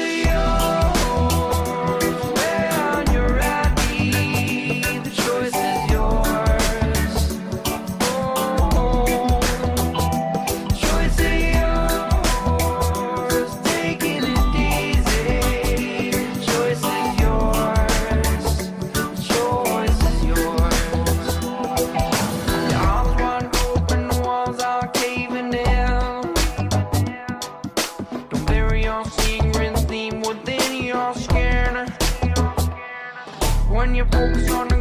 your 33.98 34.06
focus 34.06 34.48
on 34.52 34.77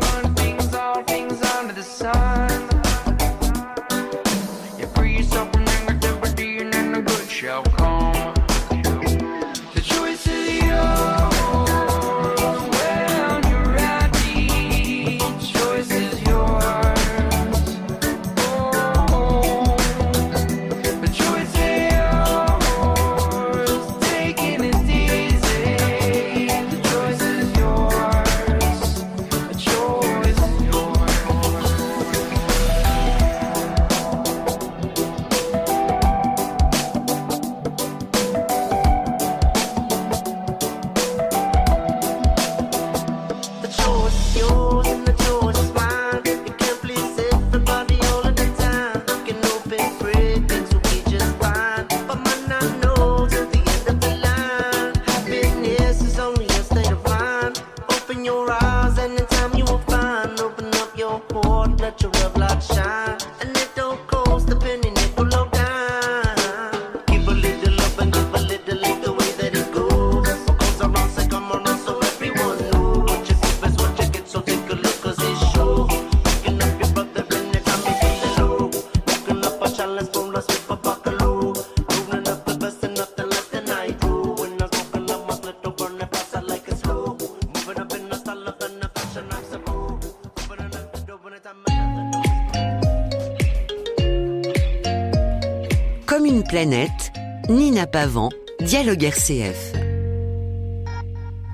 planète, 96.57 97.13
Nina 97.49 97.85
Pavant, 97.85 98.29
Dialogue 98.61 99.03
RCF. 99.03 99.73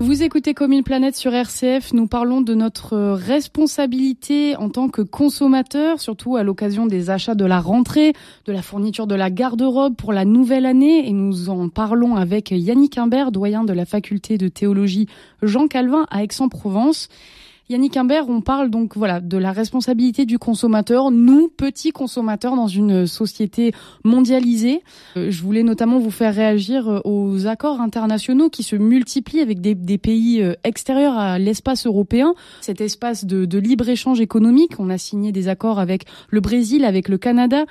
Vous 0.00 0.22
écoutez 0.22 0.54
Comme 0.54 0.72
une 0.72 0.82
planète 0.82 1.14
sur 1.14 1.34
RCF. 1.34 1.92
Nous 1.92 2.06
parlons 2.06 2.40
de 2.40 2.54
notre 2.54 2.96
responsabilité 3.12 4.56
en 4.56 4.70
tant 4.70 4.88
que 4.88 5.02
consommateur, 5.02 6.00
surtout 6.00 6.36
à 6.36 6.42
l'occasion 6.42 6.86
des 6.86 7.10
achats 7.10 7.34
de 7.34 7.44
la 7.44 7.60
rentrée, 7.60 8.14
de 8.46 8.52
la 8.52 8.62
fourniture 8.62 9.06
de 9.06 9.14
la 9.14 9.28
garde-robe 9.28 9.94
pour 9.94 10.14
la 10.14 10.24
nouvelle 10.24 10.64
année. 10.64 11.06
Et 11.06 11.12
nous 11.12 11.50
en 11.50 11.68
parlons 11.68 12.16
avec 12.16 12.50
Yannick 12.50 12.96
Imbert, 12.96 13.30
doyen 13.30 13.62
de 13.62 13.74
la 13.74 13.84
faculté 13.84 14.38
de 14.38 14.48
théologie 14.48 15.06
Jean 15.42 15.66
Calvin 15.66 16.06
à 16.10 16.22
Aix-en-Provence. 16.22 17.10
Yannick 17.70 17.96
Imbert, 17.96 18.28
on 18.28 18.42
parle 18.42 18.68
donc 18.68 18.94
voilà 18.94 19.20
de 19.22 19.38
la 19.38 19.50
responsabilité 19.50 20.26
du 20.26 20.38
consommateur, 20.38 21.10
nous 21.10 21.48
petits 21.48 21.92
consommateurs 21.92 22.56
dans 22.56 22.66
une 22.66 23.06
société 23.06 23.72
mondialisée. 24.04 24.82
Euh, 25.16 25.30
je 25.30 25.42
voulais 25.42 25.62
notamment 25.62 25.98
vous 25.98 26.10
faire 26.10 26.34
réagir 26.34 26.88
euh, 26.88 27.00
aux 27.04 27.46
accords 27.46 27.80
internationaux 27.80 28.50
qui 28.50 28.64
se 28.64 28.76
multiplient 28.76 29.40
avec 29.40 29.62
des, 29.62 29.96
pays 29.96 30.42
euh, 30.42 30.52
extérieurs 30.62 31.16
à 31.16 31.38
l'espace 31.38 31.86
européen, 31.86 32.34
cet 32.60 32.82
espace 32.82 33.24
de, 33.24 33.46
de 33.46 33.58
libre 33.58 33.88
échange 33.88 34.20
économique. 34.20 34.78
On 34.78 34.90
a 34.90 34.98
signé 34.98 35.32
des 35.32 35.48
accords 35.48 35.78
avec 35.78 36.04
le 36.28 36.40
Brésil, 36.40 36.84
avec 36.84 37.08
le 37.08 37.16
Canada 37.16 37.64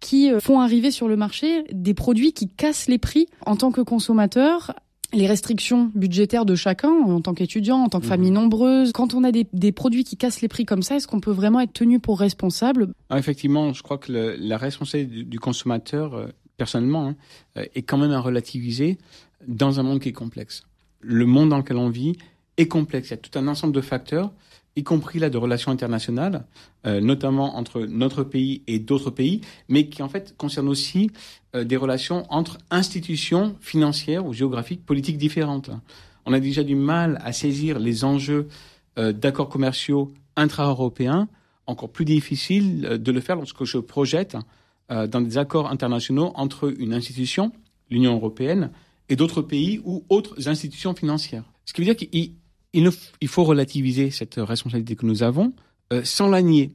qui 0.00 0.30
font 0.38 0.60
arriver 0.60 0.92
sur 0.92 1.08
le 1.08 1.16
marché 1.16 1.64
des 1.72 1.94
produits 1.94 2.32
qui 2.32 2.48
cassent 2.48 2.86
les 2.86 2.98
prix 2.98 3.26
en 3.46 3.56
tant 3.56 3.72
que 3.72 3.80
consommateur 3.80 4.74
les 5.12 5.26
restrictions 5.26 5.90
budgétaires 5.94 6.44
de 6.44 6.54
chacun 6.54 6.90
en 6.90 7.20
tant 7.20 7.32
qu'étudiant, 7.34 7.78
en 7.78 7.88
tant 7.88 7.98
que 8.00 8.04
Mhm. 8.04 8.10
famille 8.10 8.30
nombreuse. 8.30 8.92
Quand 8.92 9.14
on 9.14 9.24
a 9.24 9.32
des, 9.32 9.46
des 9.52 9.72
produits 9.72 10.04
qui 10.04 10.16
cassent 10.16 10.40
les 10.42 10.48
prix 10.48 10.64
comme 10.66 10.82
ça, 10.82 10.96
est-ce 10.96 11.06
qu'on 11.08 11.20
peut 11.20 11.30
vraiment 11.32 11.60
être 11.60 11.72
tenu 11.72 11.98
pour 11.98 12.18
responsable? 12.20 12.88
Ah, 13.08 13.18
effectivement, 13.18 13.72
je 13.72 13.82
crois 13.82 13.98
que 13.98 14.12
le- 14.12 14.36
la 14.38 14.58
responsabilité 14.58 15.22
du, 15.22 15.24
du 15.24 15.38
consommateur, 15.40 16.14
euh, 16.14 16.26
personnellement, 16.58 17.08
hein, 17.08 17.16
euh, 17.56 17.64
est 17.74 17.82
quand 17.82 17.96
même 17.98 18.10
à 18.12 18.20
relativiser 18.20 18.98
dans 19.46 19.80
un 19.80 19.82
monde 19.82 20.00
qui 20.00 20.10
est 20.10 20.12
complexe. 20.12 20.62
Le 21.00 21.24
monde 21.24 21.48
dans 21.50 21.58
lequel 21.58 21.76
on 21.78 21.88
vit 21.88 22.16
est 22.56 22.66
complexe. 22.68 23.08
Il 23.08 23.10
y 23.12 23.14
a 23.14 23.18
tout 23.18 23.38
un 23.38 23.46
ensemble 23.48 23.72
de 23.72 23.80
facteurs, 23.80 24.32
y 24.78 24.84
compris 24.84 25.18
là 25.18 25.28
de 25.28 25.36
relations 25.38 25.72
internationales, 25.72 26.44
euh, 26.86 27.00
notamment 27.00 27.56
entre 27.56 27.80
notre 27.80 28.22
pays 28.22 28.62
et 28.68 28.78
d'autres 28.78 29.10
pays, 29.10 29.40
mais 29.68 29.88
qui 29.88 30.02
en 30.02 30.08
fait 30.08 30.36
concernent 30.36 30.68
aussi 30.68 31.10
euh, 31.56 31.64
des 31.64 31.76
relations 31.76 32.24
entre 32.30 32.58
institutions 32.70 33.56
financières 33.60 34.24
ou 34.24 34.32
géographiques, 34.32 34.86
politiques 34.86 35.18
différentes. 35.18 35.70
On 36.26 36.32
a 36.32 36.40
déjà 36.40 36.62
du 36.62 36.76
mal 36.76 37.20
à 37.24 37.32
saisir 37.32 37.80
les 37.80 38.04
enjeux 38.04 38.48
euh, 38.98 39.12
d'accords 39.12 39.48
commerciaux 39.48 40.12
intra-européens 40.36 41.28
encore 41.66 41.90
plus 41.90 42.04
difficile 42.06 42.80
de 42.80 43.12
le 43.12 43.20
faire 43.20 43.36
lorsque 43.36 43.64
je 43.64 43.76
projette 43.76 44.38
dans 44.88 45.20
des 45.20 45.36
accords 45.36 45.70
internationaux 45.70 46.32
entre 46.34 46.72
une 46.80 46.94
institution, 46.94 47.52
l'Union 47.90 48.14
européenne, 48.14 48.70
et 49.10 49.16
d'autres 49.16 49.42
pays 49.42 49.78
ou 49.84 50.02
autres 50.08 50.48
institutions 50.48 50.94
financières. 50.94 51.44
Ce 51.66 51.74
qui 51.74 51.82
veut 51.82 51.84
dire 51.84 51.96
qu'il 51.96 52.32
il 52.72 53.28
faut 53.28 53.44
relativiser 53.44 54.10
cette 54.10 54.36
responsabilité 54.36 54.96
que 54.96 55.06
nous 55.06 55.22
avons 55.22 55.52
euh, 55.92 56.02
sans 56.04 56.28
la 56.28 56.42
nier. 56.42 56.72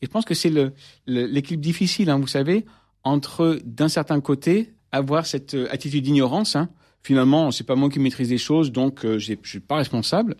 Et 0.00 0.06
je 0.06 0.10
pense 0.10 0.24
que 0.24 0.34
c'est 0.34 0.50
le- 0.50 0.72
le- 1.06 1.40
difficile, 1.56 2.10
hein, 2.10 2.18
vous 2.18 2.26
savez, 2.26 2.64
entre 3.04 3.58
d'un 3.64 3.88
certain 3.88 4.20
côté 4.20 4.72
avoir 4.92 5.26
cette 5.26 5.54
euh, 5.54 5.66
attitude 5.70 6.04
d'ignorance. 6.04 6.54
Hein, 6.54 6.68
finalement, 7.02 7.50
c'est 7.50 7.64
pas 7.64 7.74
moi 7.74 7.88
qui 7.88 7.98
maîtrise 7.98 8.30
les 8.30 8.38
choses, 8.38 8.70
donc 8.70 9.04
euh, 9.04 9.18
je 9.18 9.34
suis 9.44 9.60
pas 9.60 9.76
responsable 9.76 10.36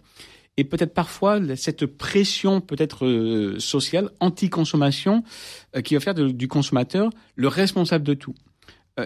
et 0.58 0.64
peut-être 0.64 0.92
parfois 0.92 1.40
cette 1.56 1.86
pression 1.86 2.60
peut-être 2.60 3.06
euh, 3.06 3.58
sociale 3.58 4.10
anti-consommation 4.20 5.24
qui 5.82 5.94
va 5.94 6.00
faire 6.00 6.14
du 6.14 6.46
consommateur 6.46 7.08
le 7.36 7.48
responsable 7.48 8.04
de 8.04 8.12
tout. 8.12 8.34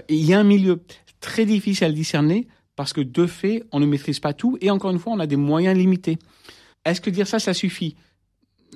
Il 0.09 0.25
y 0.25 0.35
a 0.35 0.41
un 0.41 0.45
milieu 0.45 0.83
très 1.21 1.47
difficile 1.47 1.87
à 1.87 1.93
discerner 1.93 2.49
parce 2.77 2.93
que 2.93 3.01
de 3.01 3.27
fait, 3.27 3.65
on 3.73 3.81
ne 3.81 3.87
maîtrise 3.87 4.21
pas 4.21 4.35
tout 4.35 4.59
et 4.61 4.71
encore 4.71 4.91
une 4.91 4.99
fois, 4.99 5.15
on 5.15 5.19
a 5.19 5.27
des 5.27 5.37
moyens 5.37 5.77
limités. 5.77 6.19
Est-ce 6.85 7.01
que 7.01 7.11
dire 7.11 7.27
ça, 7.27 7.39
ça 7.39 7.55
suffit? 7.55 7.97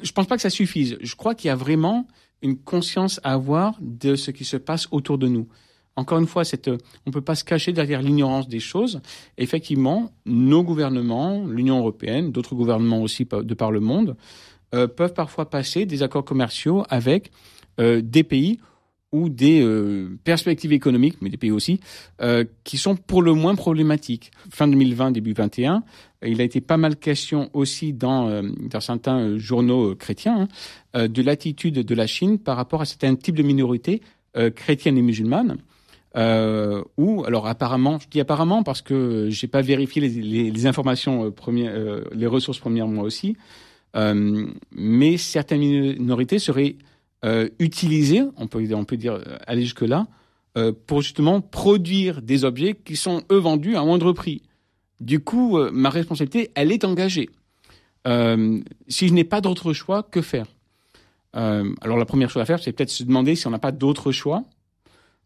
Je 0.03 0.13
pense 0.13 0.27
pas 0.27 0.37
que 0.37 0.43
ça 0.43 0.51
suffise. 0.51 0.97
Je 1.01 1.15
crois 1.15 1.35
qu'il 1.35 1.49
y 1.49 1.51
a 1.51 1.57
vraiment 1.57 2.07
une 2.43 2.57
conscience 2.57 3.21
à 3.23 3.35
avoir 3.35 3.77
de 3.81 4.17
ce 4.17 4.31
qui 4.31 4.45
se 4.45 4.57
passe 4.57 4.89
autour 4.91 5.19
de 5.19 5.29
nous. 5.29 5.47
Encore 5.97 6.19
une 6.19 6.27
fois, 6.27 6.45
euh, 6.67 6.79
on 7.07 7.11
peut 7.11 7.21
pas 7.21 7.35
se 7.35 7.45
cacher 7.45 7.73
derrière 7.73 8.01
l'ignorance 8.01 8.49
des 8.49 8.61
choses. 8.61 9.01
Effectivement, 9.37 10.11
nos 10.25 10.63
gouvernements, 10.63 11.45
l'Union 11.47 11.79
européenne, 11.79 12.33
d'autres 12.33 12.55
gouvernements 12.55 13.03
aussi 13.03 13.27
de 13.31 13.55
par 13.55 13.71
le 13.71 13.81
monde, 13.81 14.17
euh, 14.75 14.87
peuvent 14.87 15.15
parfois 15.15 15.51
passer 15.51 15.85
des 15.85 16.03
accords 16.03 16.25
commerciaux 16.25 16.85
avec 16.89 17.33
euh, 17.81 18.01
des 18.03 18.23
pays 18.23 18.61
ou 19.13 19.29
des 19.29 19.61
euh, 19.63 20.19
perspectives 20.25 20.73
économiques, 20.73 21.17
mais 21.21 21.31
des 21.31 21.37
pays 21.37 21.51
aussi, 21.51 21.81
euh, 22.23 22.45
qui 22.65 22.79
sont 22.79 22.95
pour 22.95 23.23
le 23.23 23.33
moins 23.33 23.55
problématiques. 23.57 24.31
Fin 24.51 24.69
2020, 24.69 25.11
début 25.11 25.33
21, 25.33 25.83
euh, 26.23 26.29
il 26.29 26.41
a 26.41 26.45
été 26.45 26.61
pas 26.61 26.77
mal 26.77 26.97
question 26.97 27.51
aussi 27.53 27.93
dans, 27.93 28.29
euh, 28.29 28.43
dans 28.43 28.81
certains 28.81 29.19
euh, 29.19 29.39
journaux 29.39 29.91
euh, 29.91 29.95
chrétiens 29.97 30.43
hein, 30.43 30.49
euh, 30.97 31.09
de 31.09 31.23
l'attitude 31.23 31.75
de 31.75 31.95
la 31.95 32.07
Chine 32.07 32.39
par 32.39 32.57
rapport 32.57 32.83
à 32.83 32.85
certains 32.85 33.15
types 33.17 33.37
de 33.37 33.43
minorités 33.43 34.03
chrétiennes 34.55 34.97
et 34.97 35.03
musulmanes. 35.03 35.57
Euh, 36.17 36.85
ou 36.97 37.25
alors 37.25 37.49
apparemment, 37.49 37.99
je 37.99 38.07
dis 38.09 38.21
apparemment 38.21 38.63
parce 38.63 38.81
que 38.81 39.27
j'ai 39.29 39.49
pas 39.49 39.61
vérifié 39.61 40.01
les, 40.01 40.09
les, 40.09 40.51
les 40.53 40.67
informations 40.67 41.33
premières, 41.33 41.75
les 42.13 42.27
ressources 42.29 42.61
premières 42.61 42.87
moi 42.87 43.03
aussi, 43.03 43.37
mais 43.97 45.17
certaines 45.17 45.59
minorités 45.99 46.39
seraient 46.39 46.77
euh, 47.25 47.49
utilisées, 47.59 48.23
on 48.37 48.47
peut 48.47 48.67
on 48.73 48.85
peut 48.85 48.97
dire 48.97 49.15
euh, 49.15 49.37
aller 49.47 49.63
jusque 49.63 49.83
là, 49.83 50.07
euh, 50.57 50.73
pour 50.87 51.03
justement 51.03 51.43
produire 51.43 52.23
des 52.23 52.45
objets 52.45 52.75
qui 52.75 52.97
sont 52.97 53.23
eux 53.31 53.39
vendus 53.39 53.77
à 53.77 53.85
moindre 53.85 54.13
prix. 54.13 54.43
Du 55.01 55.21
coup, 55.21 55.59
ma 55.73 55.89
responsabilité, 55.89 56.51
elle 56.55 56.71
est 56.73 56.85
engagée. 56.85 57.31
Si 58.05 59.09
je 59.09 59.13
n'ai 59.15 59.25
pas 59.25 59.41
d'autre 59.41 59.73
choix, 59.73 60.03
que 60.03 60.21
faire? 60.21 60.45
Alors 61.33 61.97
la 61.97 62.05
première 62.05 62.29
chose 62.29 62.43
à 62.43 62.45
faire, 62.45 62.63
c'est 62.63 62.73
peut-être 62.73 62.91
se 62.91 63.05
demander 63.05 63.35
si 63.35 63.47
on 63.47 63.51
n'a 63.51 63.59
pas 63.59 63.73
d'autre 63.73 64.13
choix. 64.13 64.45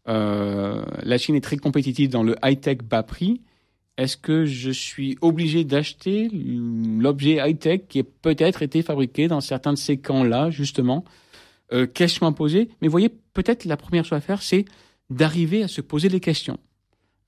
La 0.05 1.17
Chine 1.17 1.35
est 1.35 1.43
très 1.43 1.57
compétitive 1.57 2.09
dans 2.09 2.23
le 2.23 2.37
high-tech 2.41 2.77
bas 2.89 3.03
prix. 3.03 3.41
Est-ce 3.97 4.15
que 4.15 4.45
je 4.45 4.71
suis 4.71 5.17
obligé 5.19 5.65
d'acheter 5.65 6.29
l'objet 6.31 7.39
high-tech 7.45 7.81
qui 7.89 7.99
a 7.99 8.03
peut-être 8.21 8.61
été 8.61 8.81
fabriqué 8.81 9.27
dans 9.27 9.41
certains 9.41 9.73
de 9.73 9.77
ces 9.77 9.97
camps-là, 9.97 10.51
justement? 10.51 11.03
Euh, 11.73 11.87
Question 11.87 12.27
à 12.27 12.31
poser. 12.31 12.69
Mais 12.81 12.87
vous 12.87 12.91
voyez, 12.91 13.09
peut-être 13.33 13.65
la 13.65 13.77
première 13.77 14.05
chose 14.05 14.17
à 14.17 14.21
faire, 14.21 14.41
c'est 14.41 14.65
d'arriver 15.09 15.63
à 15.63 15.67
se 15.67 15.81
poser 15.81 16.09
les 16.09 16.19
questions. 16.19 16.57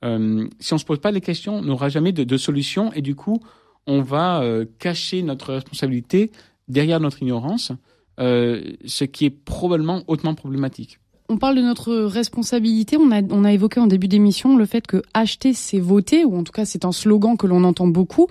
Euh, 0.05 0.47
si 0.59 0.73
on 0.73 0.77
se 0.77 0.85
pose 0.85 0.99
pas 0.99 1.11
les 1.11 1.21
questions, 1.21 1.55
on 1.55 1.61
n'aura 1.61 1.89
jamais 1.89 2.11
de, 2.11 2.23
de 2.23 2.37
solution 2.37 2.93
et 2.93 3.01
du 3.01 3.15
coup, 3.15 3.39
on 3.87 4.01
va 4.01 4.41
euh, 4.41 4.65
cacher 4.79 5.23
notre 5.23 5.53
responsabilité 5.53 6.31
derrière 6.67 6.99
notre 6.99 7.21
ignorance, 7.21 7.71
euh, 8.19 8.73
ce 8.85 9.05
qui 9.05 9.25
est 9.25 9.29
probablement 9.29 10.03
hautement 10.07 10.35
problématique. 10.35 10.99
On 11.29 11.35
parle 11.37 11.57
de 11.57 11.61
notre 11.61 11.93
responsabilité. 11.93 12.95
On 12.95 13.11
a, 13.11 13.21
on 13.31 13.43
a 13.43 13.51
évoqué 13.51 13.81
en 13.81 13.87
début 13.87 14.07
d'émission 14.07 14.55
le 14.55 14.65
fait 14.65 14.87
que 14.87 15.01
acheter, 15.13 15.51
c'est 15.51 15.79
voter, 15.79 16.23
ou 16.23 16.37
en 16.37 16.43
tout 16.43 16.53
cas, 16.53 16.63
c'est 16.63 16.85
un 16.85 16.93
slogan 16.93 17.35
que 17.35 17.45
l'on 17.47 17.65
entend 17.65 17.87
beaucoup. 17.87 18.27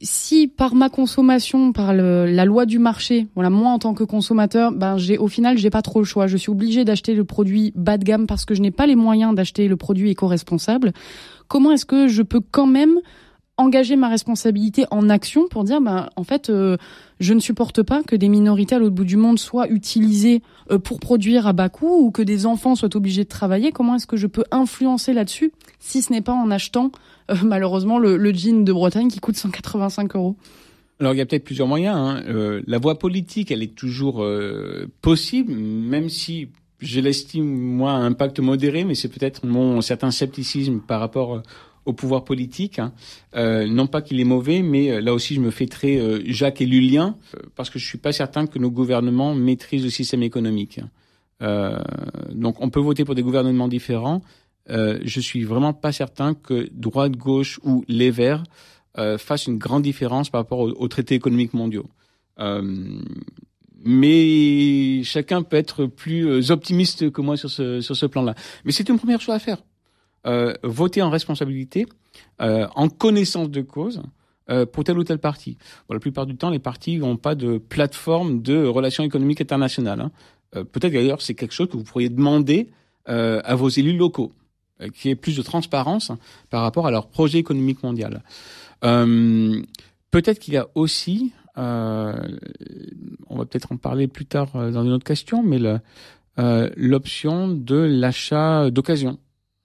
Si 0.00 0.48
par 0.48 0.74
ma 0.74 0.88
consommation, 0.88 1.72
par 1.72 1.92
le- 1.92 2.24
la 2.24 2.46
loi 2.46 2.64
du 2.64 2.78
marché, 2.78 3.26
voilà, 3.34 3.50
moi 3.50 3.70
en 3.72 3.78
tant 3.78 3.92
que 3.92 4.02
consommateur, 4.02 4.72
ben 4.72 4.96
j'ai 4.96 5.18
au 5.18 5.28
final, 5.28 5.58
j'ai 5.58 5.68
pas 5.68 5.82
trop 5.82 5.98
le 5.98 6.06
choix. 6.06 6.26
Je 6.26 6.38
suis 6.38 6.50
obligée 6.50 6.86
d'acheter 6.86 7.14
le 7.14 7.24
produit 7.24 7.72
bas 7.74 7.98
de 7.98 8.04
gamme 8.04 8.26
parce 8.26 8.46
que 8.46 8.54
je 8.54 8.62
n'ai 8.62 8.70
pas 8.70 8.86
les 8.86 8.96
moyens 8.96 9.34
d'acheter 9.34 9.68
le 9.68 9.76
produit 9.76 10.10
éco-responsable. 10.10 10.92
Comment 11.48 11.72
est-ce 11.72 11.84
que 11.84 12.08
je 12.08 12.22
peux 12.22 12.40
quand 12.40 12.66
même 12.66 12.98
engager 13.58 13.96
ma 13.96 14.08
responsabilité 14.08 14.86
en 14.90 15.10
action 15.10 15.48
pour 15.48 15.64
dire, 15.64 15.80
ben 15.80 16.08
en 16.16 16.24
fait, 16.24 16.48
euh, 16.48 16.76
je 17.20 17.34
ne 17.34 17.40
supporte 17.40 17.82
pas 17.82 18.02
que 18.04 18.14
des 18.16 18.28
minorités 18.28 18.76
à 18.76 18.78
l'autre 18.78 18.94
bout 18.94 19.04
du 19.04 19.16
monde 19.16 19.38
soient 19.38 19.68
utilisées 19.68 20.42
euh, 20.70 20.78
pour 20.78 21.00
produire 21.00 21.46
à 21.48 21.52
bas 21.52 21.68
coût 21.68 22.06
ou 22.06 22.10
que 22.12 22.22
des 22.22 22.46
enfants 22.46 22.76
soient 22.76 22.96
obligés 22.96 23.24
de 23.24 23.28
travailler. 23.28 23.72
Comment 23.72 23.96
est-ce 23.96 24.06
que 24.06 24.16
je 24.16 24.28
peux 24.28 24.44
influencer 24.52 25.12
là-dessus 25.12 25.52
si 25.80 26.02
ce 26.02 26.12
n'est 26.12 26.22
pas 26.22 26.32
en 26.32 26.50
achetant 26.50 26.92
euh, 27.30 27.34
malheureusement 27.42 27.98
le, 27.98 28.32
jean 28.32 28.64
de 28.64 28.72
Bretagne 28.72 29.08
qui 29.08 29.18
coûte 29.18 29.36
185 29.36 30.14
euros? 30.14 30.36
Alors 31.00 31.12
il 31.12 31.18
y 31.18 31.20
a 31.20 31.26
peut-être 31.26 31.44
plusieurs 31.44 31.68
moyens. 31.68 31.96
Hein. 31.96 32.60
La 32.66 32.78
voie 32.78 32.98
politique, 32.98 33.52
elle 33.52 33.62
est 33.62 33.74
toujours 33.74 34.26
possible, 35.00 35.52
même 35.52 36.08
si 36.08 36.48
je 36.80 37.00
l'estime 37.00 37.46
moi 37.46 37.92
à 37.92 37.96
impact 37.98 38.40
modéré, 38.40 38.82
mais 38.82 38.96
c'est 38.96 39.08
peut-être 39.08 39.46
mon 39.46 39.80
certain 39.80 40.10
scepticisme 40.10 40.80
par 40.80 40.98
rapport 40.98 41.42
au 41.88 41.94
pouvoir 41.94 42.24
politique. 42.24 42.78
Hein. 42.78 42.92
Euh, 43.34 43.66
non 43.66 43.86
pas 43.86 44.02
qu'il 44.02 44.20
est 44.20 44.24
mauvais, 44.24 44.62
mais 44.62 44.90
euh, 44.90 45.00
là 45.00 45.14
aussi 45.14 45.34
je 45.34 45.40
me 45.40 45.50
fais 45.50 45.66
euh, 45.84 46.20
Jacques 46.26 46.60
et 46.60 46.66
Lulien 46.66 47.16
parce 47.56 47.70
que 47.70 47.78
je 47.78 47.86
suis 47.86 47.98
pas 47.98 48.12
certain 48.12 48.46
que 48.46 48.58
nos 48.58 48.70
gouvernements 48.70 49.34
maîtrisent 49.34 49.84
le 49.84 49.90
système 49.90 50.22
économique. 50.22 50.80
Euh, 51.42 51.78
donc 52.30 52.60
on 52.60 52.68
peut 52.68 52.80
voter 52.80 53.04
pour 53.04 53.14
des 53.14 53.22
gouvernements 53.22 53.68
différents. 53.68 54.22
Je 54.70 55.20
suis 55.20 55.44
vraiment 55.44 55.72
pas 55.72 55.92
certain 55.92 56.34
que 56.34 56.68
droite, 56.72 57.12
gauche 57.12 57.58
ou 57.64 57.86
les 57.88 58.10
Verts 58.10 58.44
fassent 59.16 59.46
une 59.46 59.56
grande 59.56 59.82
différence 59.82 60.28
par 60.28 60.42
rapport 60.42 60.58
aux, 60.58 60.88
traités 60.88 61.14
économiques 61.14 61.54
mondiaux. 61.54 61.88
Mais 63.82 65.02
chacun 65.04 65.40
peut 65.40 65.56
être 65.56 65.86
plus 65.86 66.50
optimiste 66.50 67.10
que 67.10 67.22
moi 67.22 67.38
sur 67.38 67.48
ce, 67.48 67.80
sur 67.80 67.96
ce 67.96 68.04
plan-là. 68.04 68.34
Mais 68.66 68.72
c'est 68.72 68.90
une 68.90 68.98
première 68.98 69.22
chose 69.22 69.36
à 69.36 69.38
faire. 69.38 69.62
Euh, 70.28 70.52
voter 70.62 71.00
en 71.00 71.08
responsabilité, 71.08 71.86
euh, 72.42 72.66
en 72.74 72.90
connaissance 72.90 73.48
de 73.50 73.62
cause, 73.62 74.02
euh, 74.50 74.66
pour 74.66 74.84
tel 74.84 74.98
ou 74.98 75.04
tel 75.04 75.18
parti. 75.18 75.56
La 75.88 75.98
plupart 75.98 76.26
du 76.26 76.36
temps, 76.36 76.50
les 76.50 76.58
partis 76.58 76.98
n'ont 76.98 77.16
pas 77.16 77.34
de 77.34 77.56
plateforme 77.56 78.42
de 78.42 78.66
relations 78.66 79.04
économiques 79.04 79.40
internationales. 79.40 80.00
hein. 80.00 80.10
Peut-être 80.72 80.92
d'ailleurs 80.92 81.22
c'est 81.22 81.34
quelque 81.34 81.52
chose 81.52 81.68
que 81.68 81.76
vous 81.76 81.84
pourriez 81.84 82.08
demander 82.08 82.70
à 83.06 83.54
vos 83.54 83.68
élus 83.68 83.96
locaux, 83.96 84.32
qui 84.94 85.10
ait 85.10 85.14
plus 85.14 85.36
de 85.36 85.42
transparence 85.42 86.10
par 86.48 86.62
rapport 86.62 86.86
à 86.86 86.90
leur 86.90 87.08
projet 87.08 87.38
économique 87.38 87.82
mondial. 87.82 88.22
Peut-être 88.80 90.38
qu'il 90.38 90.54
y 90.54 90.56
a 90.56 90.68
aussi, 90.74 91.32
on 91.56 93.36
va 93.36 93.44
peut-être 93.44 93.72
en 93.72 93.76
parler 93.76 94.08
plus 94.08 94.24
tard 94.24 94.52
dans 94.52 94.84
une 94.84 94.92
autre 94.92 95.04
question, 95.04 95.42
mais 95.42 95.58
l'option 96.38 97.48
de 97.48 97.76
l'achat 97.76 98.70
d'occasion 98.70 99.18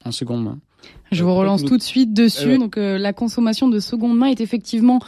en 0.05 0.11
seconde 0.11 0.43
main. 0.43 0.59
Je 1.11 1.23
Euh, 1.23 1.25
vous 1.25 1.35
relance 1.35 1.61
peut-être 1.61 1.69
tout 1.71 1.77
de 1.77 1.83
suite 1.83 2.13
dessus. 2.13 2.43
Eh 2.45 2.51
ouais. 2.53 2.57
Donc 2.57 2.77
euh, 2.77 2.97
la 2.97 3.13
consommation 3.13 3.67
de 3.67 3.79
seconde 3.79 4.17
main 4.17 4.27
est 4.27 4.41
effectivement 4.41 4.99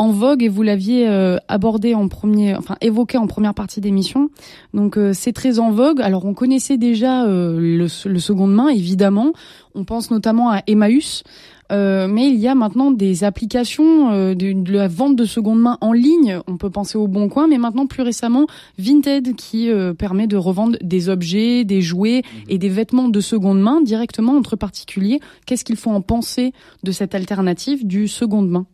en 0.00 0.10
vogue 0.10 0.44
et 0.44 0.48
vous 0.48 0.62
l'aviez 0.62 1.08
euh, 1.08 1.38
abordé 1.48 1.94
en 1.94 2.06
premier, 2.06 2.54
enfin 2.54 2.76
évoqué 2.80 3.18
en 3.18 3.26
première 3.26 3.52
partie 3.52 3.80
d'émission. 3.80 4.30
Donc 4.72 4.96
euh, 4.96 5.12
c'est 5.12 5.32
très 5.32 5.58
en 5.58 5.70
vogue. 5.72 6.00
Alors 6.00 6.24
on 6.24 6.34
connaissait 6.34 6.78
déjà 6.78 7.24
euh, 7.26 7.58
le, 7.58 7.88
le 8.08 8.18
seconde 8.20 8.54
main, 8.54 8.68
évidemment. 8.68 9.32
On 9.74 9.84
pense 9.84 10.10
notamment 10.10 10.50
à 10.50 10.62
Emmaüs. 10.68 11.24
Euh, 11.70 12.08
mais 12.08 12.28
il 12.28 12.36
y 12.36 12.48
a 12.48 12.54
maintenant 12.54 12.90
des 12.90 13.24
applications 13.24 14.10
euh, 14.10 14.34
de, 14.34 14.52
de 14.52 14.72
la 14.72 14.88
vente 14.88 15.16
de 15.16 15.24
seconde 15.24 15.60
main 15.60 15.76
en 15.80 15.92
ligne. 15.92 16.40
On 16.46 16.56
peut 16.56 16.70
penser 16.70 16.96
au 16.96 17.08
Bon 17.08 17.28
Coin, 17.28 17.46
mais 17.46 17.58
maintenant 17.58 17.86
plus 17.86 18.02
récemment 18.02 18.46
Vinted 18.78 19.36
qui 19.36 19.70
euh, 19.70 19.92
permet 19.94 20.26
de 20.26 20.36
revendre 20.36 20.78
des 20.82 21.08
objets, 21.08 21.64
des 21.64 21.82
jouets 21.82 22.22
et 22.48 22.58
des 22.58 22.68
vêtements 22.70 23.08
de 23.08 23.20
seconde 23.20 23.60
main 23.60 23.82
directement 23.82 24.32
entre 24.32 24.56
particuliers. 24.56 25.20
Qu'est-ce 25.44 25.64
qu'il 25.64 25.76
faut 25.76 25.90
en 25.90 26.00
penser 26.00 26.52
de 26.84 26.92
cette 26.92 27.14
alternative 27.14 27.86
du 27.86 28.08
seconde 28.08 28.48
main? 28.48 28.66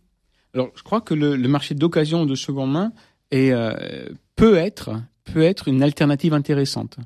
Alors, 0.55 0.71
je 0.77 0.83
crois 0.83 1.01
que 1.01 1.15
le, 1.15 1.37
le 1.37 1.49
marché 1.49 1.75
d'occasion 1.75 2.27
de 2.27 2.35
seconde 2.37 2.71
main 2.73 2.93
est, 3.33 3.53
peut 4.37 4.57
être 4.57 4.91
peut 5.33 5.43
être 5.43 5.69
une 5.69 5.83
alternative 5.83 6.35
intéressante, 6.35 6.99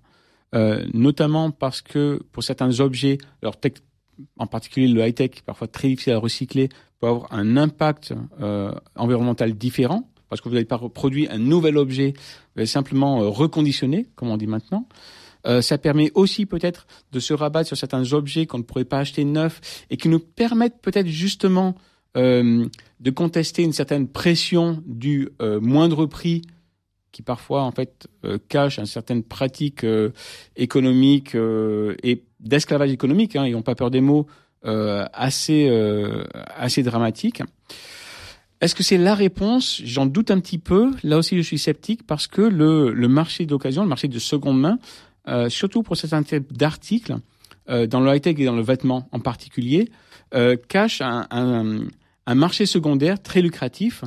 Euh, 0.54 0.86
notamment 0.94 1.50
parce 1.50 1.82
que 1.82 2.22
pour 2.32 2.42
certains 2.42 2.80
objets, 2.80 3.18
leur 3.42 3.58
tech, 3.60 3.74
en 4.38 4.46
particulier 4.46 4.88
le 4.88 5.06
high 5.06 5.14
tech, 5.14 5.42
parfois 5.44 5.68
très 5.68 5.88
difficile 5.88 6.14
à 6.14 6.18
recycler, 6.18 6.68
peut 7.00 7.06
avoir 7.06 7.32
un 7.32 7.56
impact 7.56 8.14
euh, 8.40 8.72
environnemental 8.96 9.54
différent 9.54 10.08
parce 10.28 10.40
que 10.40 10.48
vous 10.48 10.54
n'avez 10.54 10.66
pas 10.66 10.78
produit 10.78 11.28
un 11.28 11.38
nouvel 11.38 11.76
objet, 11.76 12.12
vous 12.54 12.60
avez 12.60 12.66
simplement 12.66 13.22
euh, 13.22 13.28
reconditionné, 13.28 14.06
comme 14.14 14.28
on 14.28 14.36
dit 14.36 14.46
maintenant. 14.46 14.86
Euh, 15.46 15.62
ça 15.62 15.78
permet 15.78 16.10
aussi 16.14 16.46
peut-être 16.46 16.86
de 17.12 17.20
se 17.20 17.32
rabattre 17.32 17.68
sur 17.68 17.76
certains 17.76 18.12
objets 18.12 18.46
qu'on 18.46 18.58
ne 18.58 18.64
pourrait 18.64 18.84
pas 18.84 18.98
acheter 18.98 19.24
neufs 19.24 19.60
et 19.88 19.96
qui 19.96 20.08
nous 20.08 20.18
permettent 20.18 20.80
peut-être 20.82 21.06
justement 21.06 21.76
euh, 22.16 22.66
de 23.00 23.10
contester 23.10 23.62
une 23.62 23.72
certaine 23.72 24.08
pression 24.08 24.82
du 24.86 25.28
moindre 25.60 26.06
prix 26.06 26.42
qui 27.12 27.22
parfois 27.22 27.62
en 27.62 27.70
fait 27.70 28.08
cache 28.48 28.78
une 28.78 28.86
certaine 28.86 29.22
pratique 29.22 29.86
économique 30.56 31.36
et 31.36 32.24
d'esclavage 32.40 32.90
économique, 32.90 33.36
hein, 33.36 33.46
ils 33.46 33.52
n'ont 33.52 33.62
pas 33.62 33.74
peur 33.74 33.90
des 33.90 34.00
mots, 34.00 34.26
euh, 34.64 35.04
assez 35.12 35.68
euh, 35.68 36.24
assez 36.56 36.82
dramatique. 36.82 37.42
Est-ce 38.60 38.74
que 38.74 38.82
c'est 38.82 38.98
la 38.98 39.14
réponse? 39.14 39.80
J'en 39.84 40.06
doute 40.06 40.30
un 40.32 40.40
petit 40.40 40.58
peu. 40.58 40.90
Là 41.04 41.18
aussi, 41.18 41.36
je 41.36 41.42
suis 41.42 41.58
sceptique 41.58 42.04
parce 42.06 42.26
que 42.26 42.42
le, 42.42 42.92
le 42.92 43.08
marché 43.08 43.46
d'occasion, 43.46 43.82
le 43.82 43.88
marché 43.88 44.08
de 44.08 44.18
seconde 44.18 44.60
main, 44.60 44.78
euh, 45.28 45.48
surtout 45.48 45.82
pour 45.84 45.96
certains 45.96 46.24
types 46.24 46.52
d'articles, 46.52 47.16
euh, 47.68 47.86
dans 47.86 48.00
le 48.00 48.12
high-tech 48.12 48.36
et 48.38 48.44
dans 48.44 48.56
le 48.56 48.62
vêtement 48.62 49.08
en 49.12 49.20
particulier, 49.20 49.90
cache 50.68 51.00
un, 51.00 51.26
un, 51.30 51.84
un 52.26 52.34
marché 52.34 52.66
secondaire 52.66 53.22
très 53.22 53.40
lucratif 53.40 54.04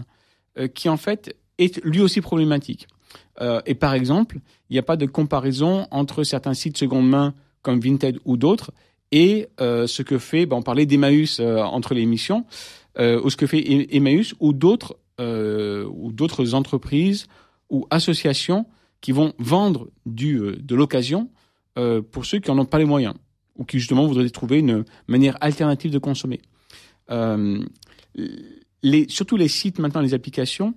qui 0.76 0.88
en 0.90 0.98
fait 0.98 1.36
est 1.58 1.84
lui 1.84 2.00
aussi 2.00 2.22
problématique. 2.22 2.88
Et 3.66 3.74
par 3.74 3.96
exemple, 3.96 4.38
il 4.70 4.74
n'y 4.74 4.80
a 4.80 4.84
pas 4.84 4.98
de 4.98 5.08
comparaison 5.08 5.88
entre 5.90 6.24
certains 6.24 6.54
sites 6.54 6.78
seconde 6.78 7.10
main 7.10 7.34
comme 7.62 7.80
Vinted 7.80 8.20
ou 8.26 8.38
d'autres 8.38 8.72
et 9.12 9.50
euh, 9.60 9.88
ce 9.88 10.02
que 10.02 10.18
fait, 10.18 10.46
ben, 10.46 10.58
on 10.58 10.62
parlait 10.62 10.86
d'Emmaüs 10.86 11.40
euh, 11.40 11.58
entre 11.60 11.94
les 11.94 12.02
émissions, 12.02 12.46
euh, 12.98 13.22
ou 13.22 13.30
ce 13.30 13.38
que 13.38 13.48
fait 13.48 13.96
Emmaüs 13.96 14.34
ou 14.40 14.54
d'autres 14.54 14.98
ou 15.20 16.12
d'autres 16.12 16.56
entreprises 16.56 17.28
ou 17.70 17.86
associations 17.92 18.66
qui 19.02 19.12
vont 19.12 19.34
vendre 19.38 19.88
du 20.08 20.42
de 20.58 20.74
l'occasion 20.74 21.30
pour 22.12 22.26
ceux 22.26 22.40
qui 22.40 22.50
en 22.50 22.58
ont 22.58 22.66
pas 22.66 22.80
les 22.80 22.86
moyens 22.86 23.14
ou 23.56 23.64
qui 23.64 23.78
justement 23.78 24.08
voudraient 24.08 24.28
trouver 24.32 24.58
une 24.58 24.84
manière 25.08 25.38
alternative 25.40 25.92
de 25.92 26.00
consommer. 26.00 26.42
Les, 28.82 29.06
surtout 29.10 29.38
les 29.38 29.48
sites 29.48 29.78
maintenant, 29.78 30.02
les 30.02 30.16
applications 30.16 30.74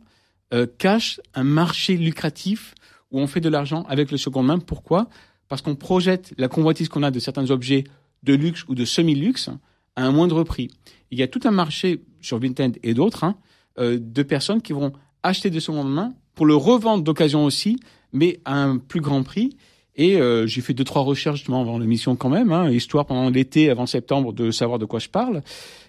cachent 0.77 1.23
un 1.33 1.45
marché 1.45 1.97
lucratif 1.97 2.75
où 3.13 3.21
on 3.21 3.27
fait 3.27 3.41
de 3.41 3.49
l'argent 3.49 3.85
avec 3.85 4.11
le 4.11 4.19
second 4.19 4.43
main. 4.43 4.59
Pourquoi? 4.59 5.09
Parce 5.49 5.63
qu'on 5.63 5.77
projette 5.77 6.33
la 6.39 6.49
convoitise 6.49 6.89
qu'on 6.89 7.03
a 7.03 7.11
de 7.11 7.19
certains 7.19 7.51
objets 7.51 7.85
de 8.23 8.35
luxe 8.35 8.65
ou 8.69 8.75
de 8.75 8.85
semi-luxe 8.85 9.51
à 9.97 10.05
un 10.05 10.11
moindre 10.11 10.43
prix. 10.45 10.69
Il 11.11 11.19
y 11.19 11.23
a 11.23 11.29
tout 11.29 11.41
un 11.45 11.51
marché 11.51 12.03
sur 12.21 12.39
Vinted 12.39 12.79
et 12.83 12.95
d'autres 12.95 13.25
hein, 13.25 13.37
euh, 13.79 13.99
de 14.01 14.23
personnes 14.23 14.63
qui 14.63 14.73
vont 14.73 14.93
acheter 15.23 15.51
de 15.51 15.61
seconde 15.61 15.93
main 15.93 16.15
pour 16.35 16.47
le 16.47 16.57
revendre 16.57 17.05
d'occasion 17.05 17.45
aussi, 17.45 17.79
mais 18.13 18.41
à 18.45 18.63
un 18.63 18.79
plus 18.79 19.01
grand 19.01 19.23
prix. 19.23 19.57
Et 19.97 20.17
euh, 20.17 20.47
j'ai 20.47 20.61
fait 20.61 20.75
deux 20.75 20.85
trois 20.85 21.03
recherches 21.03 21.39
justement 21.39 21.61
avant 21.61 21.79
l'émission 21.79 22.17
quand 22.17 22.29
même, 22.29 22.51
hein, 22.51 22.71
histoire 22.71 23.07
pendant 23.07 23.31
l'été 23.31 23.71
avant 23.71 23.87
septembre 23.87 24.33
de 24.33 24.51
savoir 24.51 24.79
de 24.79 24.85
quoi 24.85 24.99
je 24.99 25.09
parle. 25.09 25.43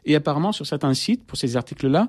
Et 0.06 0.16
apparemment 0.16 0.52
sur 0.52 0.68
certains 0.68 0.94
sites 0.94 1.24
pour 1.26 1.38
ces 1.38 1.58
articles-là, 1.58 2.08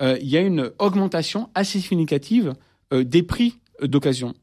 euh, 0.00 0.18
il 0.20 0.28
y 0.28 0.36
a 0.36 0.40
une 0.40 0.70
augmentation 0.78 1.48
assez 1.54 1.80
significative 1.80 2.54
euh, 2.92 3.02
des 3.02 3.22
prix 3.22 3.56
d'occasion. 3.82 4.34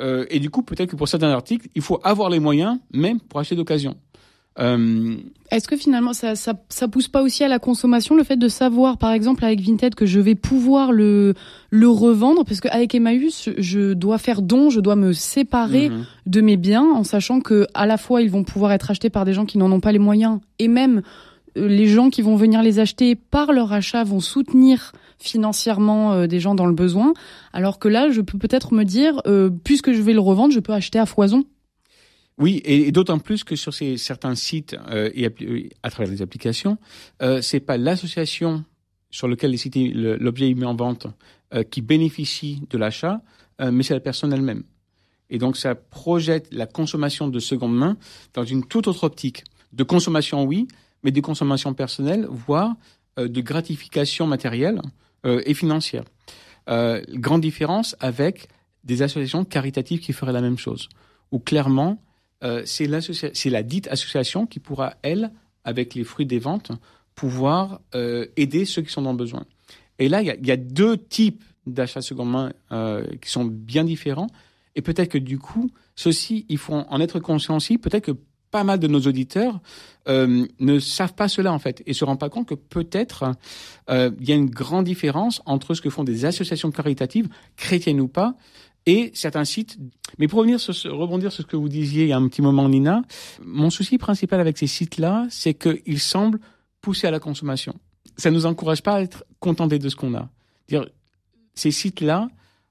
Euh, 0.00 0.24
et 0.30 0.40
du 0.40 0.50
coup, 0.50 0.62
peut-être 0.62 0.90
que 0.90 0.96
pour 0.96 1.08
certains 1.08 1.30
articles, 1.30 1.68
il 1.74 1.82
faut 1.82 2.00
avoir 2.02 2.30
les 2.30 2.40
moyens 2.40 2.78
même 2.92 3.20
pour 3.20 3.40
acheter 3.40 3.56
d'occasion. 3.56 3.96
Euh, 4.58 5.16
Est-ce 5.50 5.68
que 5.68 5.76
finalement 5.76 6.12
ça, 6.12 6.34
ça, 6.34 6.54
ça 6.68 6.88
pousse 6.88 7.06
pas 7.06 7.22
aussi 7.22 7.44
à 7.44 7.48
la 7.48 7.60
consommation 7.60 8.16
le 8.16 8.24
fait 8.24 8.36
de 8.36 8.48
savoir 8.48 8.98
par 8.98 9.12
exemple 9.12 9.44
avec 9.44 9.60
Vinted 9.60 9.94
que 9.94 10.06
je 10.06 10.18
vais 10.18 10.34
pouvoir 10.34 10.90
le 10.90 11.34
le 11.70 11.88
revendre? 11.88 12.44
Parce 12.44 12.60
qu'avec 12.60 12.94
Emmaüs 12.94 13.48
je 13.58 13.92
dois 13.92 14.18
faire 14.18 14.42
don, 14.42 14.68
je 14.68 14.80
dois 14.80 14.96
me 14.96 15.12
séparer 15.12 15.88
mhm. 15.88 16.04
de 16.26 16.40
mes 16.40 16.56
biens 16.56 16.84
en 16.84 17.04
sachant 17.04 17.40
que 17.40 17.68
à 17.74 17.86
la 17.86 17.96
fois 17.96 18.22
ils 18.22 18.30
vont 18.30 18.42
pouvoir 18.42 18.72
être 18.72 18.90
achetés 18.90 19.08
par 19.08 19.24
des 19.24 19.32
gens 19.32 19.46
qui 19.46 19.56
n'en 19.56 19.70
ont 19.70 19.80
pas 19.80 19.92
les 19.92 20.00
moyens 20.00 20.40
et 20.58 20.66
même 20.66 21.02
euh, 21.56 21.68
les 21.68 21.86
gens 21.86 22.10
qui 22.10 22.20
vont 22.20 22.36
venir 22.36 22.60
les 22.62 22.80
acheter 22.80 23.14
par 23.14 23.52
leur 23.52 23.72
achat 23.72 24.02
vont 24.02 24.20
soutenir 24.20 24.92
financièrement 25.20 26.12
euh, 26.12 26.26
des 26.26 26.40
gens 26.40 26.54
dans 26.54 26.66
le 26.66 26.74
besoin. 26.74 27.12
Alors 27.52 27.78
que 27.78 27.88
là 27.88 28.10
je 28.10 28.20
peux 28.20 28.38
peut-être 28.38 28.74
me 28.74 28.84
dire 28.84 29.20
euh, 29.26 29.50
puisque 29.64 29.92
je 29.92 30.02
vais 30.02 30.12
le 30.12 30.20
revendre 30.20 30.52
je 30.52 30.60
peux 30.60 30.72
acheter 30.72 30.98
à 30.98 31.06
foison. 31.06 31.44
Oui, 32.38 32.62
et, 32.64 32.90
d'autant 32.90 33.18
plus 33.18 33.44
que 33.44 33.54
sur 33.54 33.74
ces 33.74 33.98
certains 33.98 34.34
sites 34.34 34.74
euh, 34.88 35.10
et 35.14 35.28
à 35.82 35.90
travers 35.90 36.10
les 36.10 36.22
applications, 36.22 36.78
c'est 37.42 37.60
pas 37.60 37.76
l'association 37.76 38.64
sur 39.10 39.28
lequel 39.28 39.54
l'objet 40.18 40.48
est 40.48 40.54
mis 40.54 40.64
en 40.64 40.74
vente 40.74 41.06
qui 41.70 41.82
bénéficie 41.82 42.62
de 42.70 42.78
l'achat, 42.78 43.20
mais 43.60 43.82
c'est 43.82 43.92
la 43.92 44.00
personne 44.00 44.32
elle-même. 44.32 44.62
Et 45.28 45.36
donc 45.36 45.58
ça 45.58 45.74
projette 45.74 46.48
la 46.50 46.64
consommation 46.64 47.28
de 47.28 47.40
seconde 47.40 47.76
main 47.76 47.98
dans 48.32 48.44
une 48.44 48.64
toute 48.64 48.88
autre 48.88 49.04
optique. 49.04 49.44
De 49.74 49.82
consommation, 49.82 50.44
oui, 50.44 50.66
mais 51.02 51.10
de 51.10 51.20
consommation 51.20 51.74
personnelle, 51.74 52.26
voire 52.30 52.74
de 53.18 53.40
gratification 53.42 54.26
matérielle 54.26 54.80
euh, 55.26 55.42
et 55.46 55.54
financière. 55.54 56.04
Euh, 56.68 57.02
grande 57.10 57.40
différence 57.40 57.96
avec 58.00 58.48
des 58.84 59.02
associations 59.02 59.44
caritatives 59.44 60.00
qui 60.00 60.12
feraient 60.12 60.32
la 60.32 60.40
même 60.40 60.58
chose, 60.58 60.88
où 61.30 61.38
clairement 61.38 62.02
euh, 62.42 62.62
c'est 62.64 62.86
la 62.86 63.62
dite 63.62 63.88
association 63.88 64.46
qui 64.46 64.60
pourra, 64.60 64.94
elle, 65.02 65.30
avec 65.64 65.94
les 65.94 66.04
fruits 66.04 66.26
des 66.26 66.38
ventes, 66.38 66.72
pouvoir 67.14 67.82
aider 68.36 68.64
ceux 68.64 68.80
qui 68.80 68.90
sont 68.90 69.02
dans 69.02 69.12
le 69.12 69.18
besoin. 69.18 69.44
Et 69.98 70.08
là, 70.08 70.22
il 70.22 70.46
y 70.46 70.50
a, 70.50 70.56
deux 70.56 70.96
types 70.96 71.44
d'achats 71.66 72.00
seconde 72.00 72.30
main 72.30 72.52
qui 73.20 73.28
sont 73.28 73.44
bien 73.44 73.84
différents. 73.84 74.28
Et 74.74 74.80
peut-être 74.80 75.10
que 75.10 75.18
du 75.18 75.38
coup, 75.38 75.70
ceux-ci, 75.96 76.46
il 76.48 76.56
faut 76.56 76.72
en 76.72 77.00
être 77.02 77.20
conscient 77.20 77.56
aussi. 77.56 77.76
Peut-être 77.76 78.06
que 78.06 78.16
pas 78.50 78.64
mal 78.64 78.78
de 78.78 78.88
nos 78.88 79.00
auditeurs 79.00 79.60
euh, 80.08 80.46
ne 80.58 80.78
savent 80.78 81.14
pas 81.14 81.28
cela 81.28 81.52
en 81.52 81.58
fait 81.58 81.82
et 81.86 81.92
se 81.92 82.04
rendent 82.04 82.18
pas 82.18 82.30
compte 82.30 82.48
que 82.48 82.54
peut-être 82.54 83.32
euh, 83.90 84.10
il 84.20 84.28
y 84.28 84.32
a 84.32 84.34
une 84.34 84.50
grande 84.50 84.84
différence 84.84 85.42
entre 85.46 85.74
ce 85.74 85.80
que 85.80 85.90
font 85.90 86.04
des 86.04 86.24
associations 86.24 86.70
caritatives, 86.70 87.28
chrétiennes 87.56 88.00
ou 88.00 88.08
pas, 88.08 88.34
et 88.86 89.10
certains 89.14 89.44
sites. 89.44 89.78
Mais 90.18 90.26
pour 90.26 90.38
revenir 90.40 90.58
sur 90.58 90.74
ce, 90.74 90.88
rebondir 90.88 91.32
sur 91.32 91.42
ce 91.42 91.46
que 91.46 91.56
vous 91.56 91.68
disiez 91.68 92.04
il 92.04 92.08
y 92.08 92.12
a 92.12 92.16
un 92.16 92.28
petit 92.28 92.42
moment, 92.42 92.68
Nina, 92.68 93.02
mon 93.44 93.70
souci 93.70 93.98
principal 93.98 94.40
avec 94.40 94.58
ces 94.58 94.66
sites-là, 94.66 95.26
c'est 95.30 95.54
qu'ils 95.54 96.00
semblent 96.00 96.40
pousser 96.80 97.06
à 97.06 97.10
la 97.10 97.20
consommation. 97.20 97.74
Ça 98.16 98.30
nous 98.30 98.46
encourage 98.46 98.82
pas 98.82 98.94
à 98.94 99.02
être 99.02 99.24
contentés 99.38 99.78
de 99.78 99.88
ce 99.88 99.96
qu'on 99.96 100.14
a. 100.14 100.28
Dire, 100.68 100.86
ces 101.54 101.70
sites-là 101.70 102.28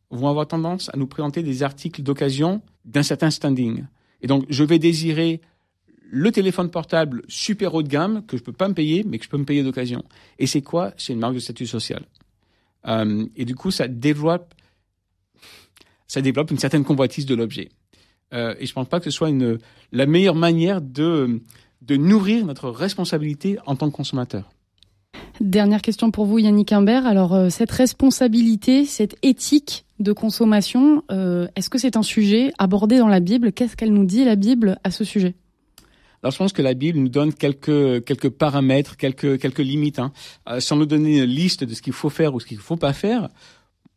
vont 0.09 0.27
avoir 0.27 0.47
tendance 0.47 0.89
à 0.93 0.97
nous 0.97 1.07
présenter 1.07 1.43
des 1.43 1.63
articles 1.63 2.01
d'occasion 2.01 2.61
d'un 2.85 3.03
certain 3.03 3.29
standing. 3.29 3.85
Et 4.21 4.27
donc, 4.27 4.45
je 4.49 4.63
vais 4.63 4.79
désirer 4.79 5.41
le 6.11 6.31
téléphone 6.31 6.71
portable 6.71 7.21
super 7.27 7.75
haut 7.75 7.83
de 7.83 7.87
gamme 7.87 8.25
que 8.25 8.35
je 8.35 8.43
peux 8.43 8.51
pas 8.51 8.67
me 8.67 8.73
payer, 8.73 9.03
mais 9.07 9.19
que 9.19 9.25
je 9.25 9.29
peux 9.29 9.37
me 9.37 9.45
payer 9.45 9.63
d'occasion. 9.63 10.03
Et 10.39 10.47
c'est 10.47 10.61
quoi? 10.61 10.91
C'est 10.97 11.13
une 11.13 11.19
marque 11.19 11.35
de 11.35 11.39
statut 11.39 11.67
social. 11.67 12.03
Euh, 12.87 13.25
et 13.35 13.45
du 13.45 13.55
coup, 13.55 13.71
ça 13.71 13.87
développe, 13.87 14.53
ça 16.07 16.21
développe 16.21 16.51
une 16.51 16.57
certaine 16.57 16.83
convoitise 16.83 17.25
de 17.25 17.35
l'objet. 17.35 17.69
Euh, 18.33 18.55
et 18.59 18.65
je 18.65 18.73
pense 18.73 18.87
pas 18.87 18.99
que 18.99 19.05
ce 19.05 19.11
soit 19.11 19.29
une, 19.29 19.59
la 19.91 20.05
meilleure 20.05 20.35
manière 20.35 20.81
de, 20.81 21.41
de 21.81 21.95
nourrir 21.95 22.45
notre 22.45 22.69
responsabilité 22.69 23.57
en 23.65 23.75
tant 23.75 23.89
que 23.89 23.95
consommateur. 23.95 24.49
Dernière 25.41 25.81
question 25.81 26.11
pour 26.11 26.25
vous, 26.25 26.39
Yannick 26.39 26.71
Imbert. 26.71 27.05
Alors, 27.05 27.33
euh, 27.35 27.49
cette 27.49 27.71
responsabilité, 27.71 28.85
cette 28.85 29.15
éthique 29.21 29.85
de 29.99 30.13
consommation, 30.13 31.03
est-ce 31.55 31.69
que 31.69 31.77
c'est 31.77 31.97
un 31.97 32.03
sujet 32.03 32.53
abordé 32.57 32.99
dans 32.99 33.09
la 33.09 33.19
Bible? 33.19 33.51
Qu'est-ce 33.51 33.75
qu'elle 33.75 33.91
nous 33.91 34.05
dit, 34.05 34.23
la 34.23 34.37
Bible, 34.37 34.79
à 34.85 34.91
ce 34.91 35.03
sujet? 35.03 35.35
Alors, 36.21 36.31
je 36.31 36.37
pense 36.37 36.53
que 36.53 36.61
la 36.61 36.73
Bible 36.73 36.99
nous 36.99 37.09
donne 37.09 37.33
quelques, 37.33 38.03
quelques 38.03 38.29
paramètres, 38.29 38.97
quelques, 38.97 39.39
quelques 39.39 39.59
limites. 39.59 39.99
Hein. 39.99 40.11
Euh, 40.49 40.59
sans 40.59 40.75
nous 40.75 40.85
donner 40.85 41.19
une 41.19 41.23
liste 41.25 41.63
de 41.63 41.73
ce 41.73 41.81
qu'il 41.81 41.93
faut 41.93 42.09
faire 42.09 42.33
ou 42.33 42.39
ce 42.39 42.45
qu'il 42.45 42.57
ne 42.57 42.61
faut 42.61 42.77
pas 42.77 42.93
faire, 42.93 43.29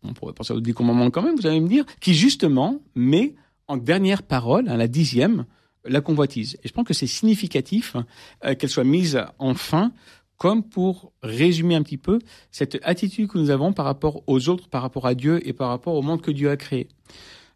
on 0.05 0.13
pourrait 0.13 0.33
penser 0.33 0.53
au 0.53 0.61
dix 0.61 0.75
quand 0.75 0.85
même, 1.23 1.37
vous 1.37 1.47
allez 1.47 1.61
me 1.61 1.69
dire, 1.69 1.85
qui 2.01 2.15
justement 2.15 2.81
met 2.95 3.35
en 3.69 3.77
dernière 3.77 4.23
parole, 4.23 4.69
à 4.69 4.77
la 4.77 4.89
dixième, 4.89 5.47
la 5.85 6.01
convoitise. 6.01 6.59
Et 6.63 6.69
je 6.69 6.73
pense 6.73 6.87
que 6.87 6.95
c'est 6.95 7.07
significatif 7.07 7.97
euh, 8.45 8.55
qu'elle 8.55 8.71
soit 8.71 8.85
mise 8.85 9.21
en 9.39 9.55
fin 9.55 9.93
comme 10.39 10.65
pour 10.65 11.13
résumer 11.23 11.77
un 11.77 11.83
petit 11.83 11.99
peu 11.99 12.19
cette 12.51 12.81
attitude 12.83 13.29
que 13.29 13.39
nous 13.39 13.51
avons 13.51 13.73
par 13.73 13.85
rapport 13.85 14.25
aux 14.27 14.49
autres, 14.49 14.69
par 14.69 14.83
rapport 14.83 15.07
à 15.07 15.15
Dieu 15.15 15.47
et 15.47 15.53
par 15.53 15.69
rapport 15.69 15.95
au 15.95 16.03
monde 16.03 16.21
que 16.21 16.33
Dieu 16.33 16.51
a 16.51 16.57
créé. 16.57 16.89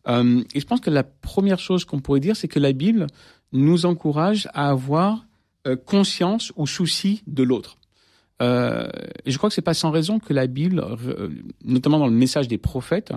Euh, 0.09 0.43
et 0.55 0.61
je 0.61 0.67
pense 0.67 0.81
que 0.81 0.91
la 0.91 1.03
première 1.03 1.59
chose 1.59 1.85
qu'on 1.85 2.01
pourrait 2.01 2.21
dire, 2.21 2.37
c'est 2.37 2.49
que 2.49 2.61
la 2.61 2.73
Bible 2.73 3.07
nous 3.53 3.87
encourage 3.87 4.49
à 4.55 4.71
avoir 4.71 5.27
euh, 5.67 5.77
conscience 5.77 6.53
ou 6.57 6.67
souci 6.67 7.23
de 7.27 7.43
l'autre. 7.43 7.77
Euh, 8.43 8.89
je 9.25 9.37
crois 9.37 9.49
que 9.49 9.55
c'est 9.55 9.63
pas 9.63 9.75
sans 9.75 9.91
raison 9.91 10.19
que 10.19 10.33
la 10.33 10.47
Bible, 10.47 10.85
notamment 11.65 11.99
dans 11.99 12.07
le 12.07 12.13
message 12.13 12.47
des 12.47 12.59
prophètes, 12.59 13.13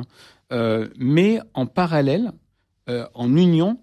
euh, 0.52 0.88
met 0.98 1.40
en 1.54 1.66
parallèle, 1.66 2.32
en 3.14 3.38
union, 3.38 3.78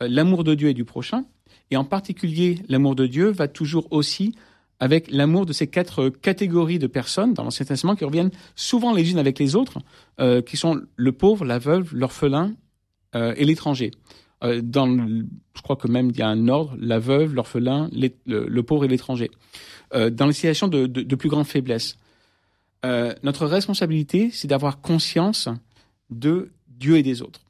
l'amour 0.00 0.44
de 0.44 0.54
Dieu 0.54 0.68
et 0.68 0.74
du 0.74 0.84
prochain. 0.84 1.24
Et 1.72 1.76
en 1.76 1.82
particulier, 1.84 2.60
l'amour 2.68 2.94
de 2.94 3.08
Dieu 3.08 3.32
va 3.32 3.48
toujours 3.48 3.88
aussi 3.90 4.36
avec 4.82 5.12
l'amour 5.12 5.46
de 5.46 5.52
ces 5.52 5.68
quatre 5.68 6.08
catégories 6.08 6.80
de 6.80 6.88
personnes 6.88 7.34
dans 7.34 7.44
l'Ancien 7.44 7.64
Testament 7.64 7.94
qui 7.94 8.04
reviennent 8.04 8.32
souvent 8.56 8.92
les 8.92 9.12
unes 9.12 9.18
avec 9.20 9.38
les 9.38 9.54
autres, 9.54 9.78
euh, 10.18 10.42
qui 10.42 10.56
sont 10.56 10.82
le 10.96 11.12
pauvre, 11.12 11.44
la 11.44 11.60
veuve, 11.60 11.94
l'orphelin 11.94 12.52
euh, 13.14 13.32
et 13.36 13.44
l'étranger. 13.44 13.92
Euh, 14.42 14.60
dans, 14.60 14.88
je 14.88 15.62
crois 15.62 15.76
que 15.76 15.86
même 15.86 16.10
il 16.10 16.18
y 16.18 16.22
a 16.22 16.26
un 16.26 16.48
ordre 16.48 16.76
la 16.80 16.98
veuve, 16.98 17.32
l'orphelin, 17.32 17.90
le, 17.92 18.60
pauvre 18.62 18.84
et 18.84 18.88
l'étranger. 18.88 19.30
Euh, 19.94 20.10
dans 20.10 20.26
les 20.26 20.32
situations 20.32 20.66
de, 20.66 20.88
de, 20.88 21.02
de 21.02 21.14
plus 21.14 21.28
grande 21.28 21.46
faiblesse, 21.46 21.96
euh, 22.84 23.14
notre 23.22 23.46
responsabilité, 23.46 24.30
c'est 24.32 24.48
d'avoir 24.48 24.80
conscience 24.80 25.48
de 26.10 26.50
Dieu 26.66 26.96
et 26.96 27.04
des 27.04 27.22
autres, 27.22 27.42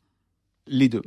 les 0.66 0.90
deux. 0.90 1.02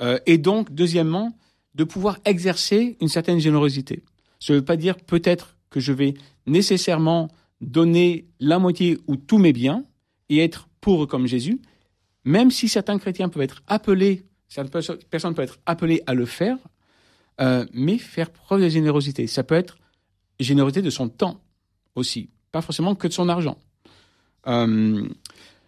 Euh, 0.00 0.18
et 0.26 0.36
donc, 0.36 0.74
deuxièmement, 0.74 1.32
de 1.76 1.84
pouvoir 1.84 2.18
exercer 2.24 2.96
une 3.00 3.06
certaine 3.06 3.38
générosité. 3.38 4.02
Ça 4.40 4.52
ne 4.52 4.58
veut 4.58 4.64
pas 4.64 4.76
dire 4.76 4.96
peut-être 4.96 5.54
que 5.70 5.80
je 5.80 5.92
vais 5.92 6.14
nécessairement 6.46 7.28
donner 7.60 8.26
la 8.40 8.58
moitié 8.58 8.98
ou 9.06 9.16
tous 9.16 9.38
mes 9.38 9.52
biens 9.52 9.84
et 10.28 10.38
être 10.38 10.68
pauvre 10.80 11.06
comme 11.06 11.26
Jésus, 11.26 11.60
même 12.24 12.50
si 12.50 12.68
certains 12.68 12.98
chrétiens 12.98 13.28
peuvent 13.28 13.42
être 13.42 13.62
appelés, 13.66 14.24
certaines 14.48 14.70
perso- 14.70 14.96
personnes 15.10 15.34
peuvent 15.34 15.44
être 15.44 15.60
appelées 15.66 16.02
à 16.06 16.14
le 16.14 16.26
faire, 16.26 16.58
euh, 17.40 17.64
mais 17.72 17.98
faire 17.98 18.30
preuve 18.30 18.62
de 18.62 18.68
générosité. 18.68 19.26
Ça 19.26 19.42
peut 19.42 19.54
être 19.54 19.78
générosité 20.38 20.82
de 20.82 20.90
son 20.90 21.08
temps 21.08 21.40
aussi, 21.94 22.30
pas 22.52 22.62
forcément 22.62 22.94
que 22.94 23.08
de 23.08 23.12
son 23.12 23.28
argent. 23.28 23.58
Euh, 24.46 25.06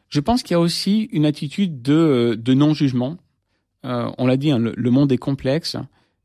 je 0.09 0.21
pense 0.21 0.43
qu'il 0.43 0.53
y 0.53 0.55
a 0.55 0.61
aussi 0.61 1.09
une 1.12 1.25
attitude 1.25 1.83
de, 1.83 2.38
de 2.41 2.55
non-jugement. 2.55 3.19
Euh, 3.85 4.11
on 4.19 4.27
l'a 4.27 4.37
dit, 4.37 4.51
hein, 4.51 4.59
le, 4.59 4.91
monde 4.91 5.11
est 5.12 5.19
complexe 5.19 5.77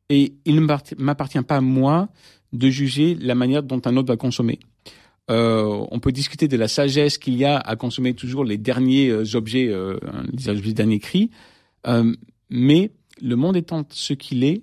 et 0.10 0.36
il 0.46 0.56
ne 0.56 0.68
m'appartient 0.98 1.42
pas 1.42 1.58
à 1.58 1.62
moi 1.62 2.10
de 2.54 2.70
juger 2.70 3.16
la 3.16 3.36
manière 3.36 3.64
dont 3.64 3.82
un 3.86 3.98
autre 3.98 4.08
va 4.08 4.18
consommer. 4.18 4.60
Euh, 5.30 5.86
on 5.92 6.00
peut 6.00 6.14
discuter 6.14 6.48
de 6.48 6.56
la 6.56 6.68
sagesse 6.68 7.18
qu'il 7.18 7.36
y 7.36 7.44
a 7.44 7.58
à 7.58 7.76
consommer 7.76 8.14
toujours 8.14 8.46
les 8.46 8.58
derniers 8.58 9.10
euh, 9.10 9.36
objets, 9.36 9.68
euh, 9.68 10.00
les 10.32 10.48
objets 10.48 11.00
cris, 11.00 11.32
euh, 11.86 12.16
mais 12.50 12.92
le 13.22 13.36
monde 13.36 13.58
étant 13.58 13.86
ce 13.90 14.14
qu'il 14.14 14.46
est, 14.46 14.62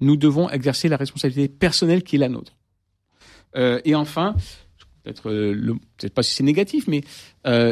nous 0.00 0.16
devons 0.16 0.48
exercer 0.50 0.88
la 0.88 0.96
responsabilité 0.96 1.48
personnelle 1.48 2.04
qui 2.04 2.16
est 2.16 2.18
la 2.18 2.28
nôtre. 2.28 2.52
Et 3.86 3.94
enfin, 3.94 4.36
peut-être 5.02 6.12
pas 6.12 6.22
si 6.22 6.34
c'est 6.34 6.42
négatif, 6.42 6.86
mais 6.88 7.00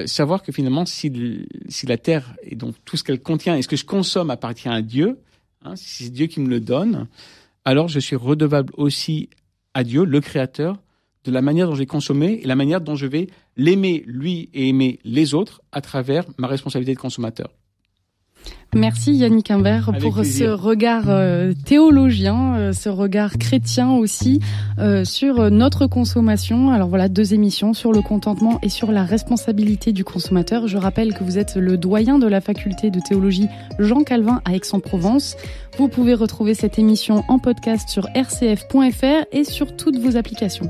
savoir 0.06 0.42
que 0.42 0.50
finalement, 0.50 0.86
si, 0.86 1.46
si 1.68 1.84
la 1.84 1.98
terre 1.98 2.34
et 2.42 2.56
donc 2.56 2.74
tout 2.86 2.96
ce 2.96 3.04
qu'elle 3.04 3.20
contient 3.20 3.54
et 3.54 3.60
ce 3.60 3.68
que 3.68 3.76
je 3.76 3.84
consomme 3.84 4.30
appartient 4.30 4.70
à 4.70 4.80
Dieu, 4.80 5.18
hein, 5.60 5.76
si 5.76 6.04
c'est 6.04 6.10
Dieu 6.10 6.26
qui 6.26 6.40
me 6.40 6.48
le 6.48 6.60
donne, 6.60 7.06
alors 7.64 7.88
je 7.88 7.98
suis 7.98 8.16
redevable 8.16 8.72
aussi 8.76 9.30
à 9.74 9.84
Dieu, 9.84 10.04
le 10.04 10.20
Créateur, 10.20 10.78
de 11.24 11.32
la 11.32 11.42
manière 11.42 11.68
dont 11.68 11.74
j'ai 11.74 11.86
consommé 11.86 12.40
et 12.42 12.46
la 12.46 12.54
manière 12.54 12.80
dont 12.80 12.94
je 12.94 13.06
vais 13.06 13.28
l'aimer 13.56 14.04
lui 14.06 14.50
et 14.52 14.68
aimer 14.68 14.98
les 15.04 15.34
autres 15.34 15.62
à 15.72 15.80
travers 15.80 16.26
ma 16.38 16.46
responsabilité 16.46 16.94
de 16.94 17.00
consommateur. 17.00 17.48
Merci 18.74 19.14
Yannick 19.14 19.50
Imbert 19.50 19.88
Avec 19.88 20.02
pour 20.02 20.14
plaisir. 20.14 20.48
ce 20.48 20.62
regard 20.62 21.04
euh, 21.08 21.52
théologien, 21.64 22.56
euh, 22.56 22.72
ce 22.72 22.88
regard 22.88 23.38
chrétien 23.38 23.92
aussi 23.92 24.40
euh, 24.78 25.04
sur 25.04 25.50
notre 25.50 25.86
consommation. 25.86 26.70
Alors 26.70 26.88
voilà, 26.88 27.08
deux 27.08 27.34
émissions 27.34 27.72
sur 27.72 27.92
le 27.92 28.02
contentement 28.02 28.58
et 28.62 28.68
sur 28.68 28.90
la 28.90 29.04
responsabilité 29.04 29.92
du 29.92 30.02
consommateur. 30.04 30.66
Je 30.66 30.76
rappelle 30.76 31.14
que 31.14 31.22
vous 31.22 31.38
êtes 31.38 31.54
le 31.54 31.76
doyen 31.76 32.18
de 32.18 32.26
la 32.26 32.40
faculté 32.40 32.90
de 32.90 33.00
théologie 33.00 33.48
Jean 33.78 34.02
Calvin 34.02 34.42
à 34.44 34.54
Aix-en-Provence. 34.54 35.36
Vous 35.78 35.88
pouvez 35.88 36.14
retrouver 36.14 36.54
cette 36.54 36.78
émission 36.78 37.24
en 37.28 37.38
podcast 37.38 37.88
sur 37.88 38.06
rcf.fr 38.14 39.26
et 39.32 39.44
sur 39.44 39.76
toutes 39.76 39.98
vos 39.98 40.16
applications. 40.16 40.68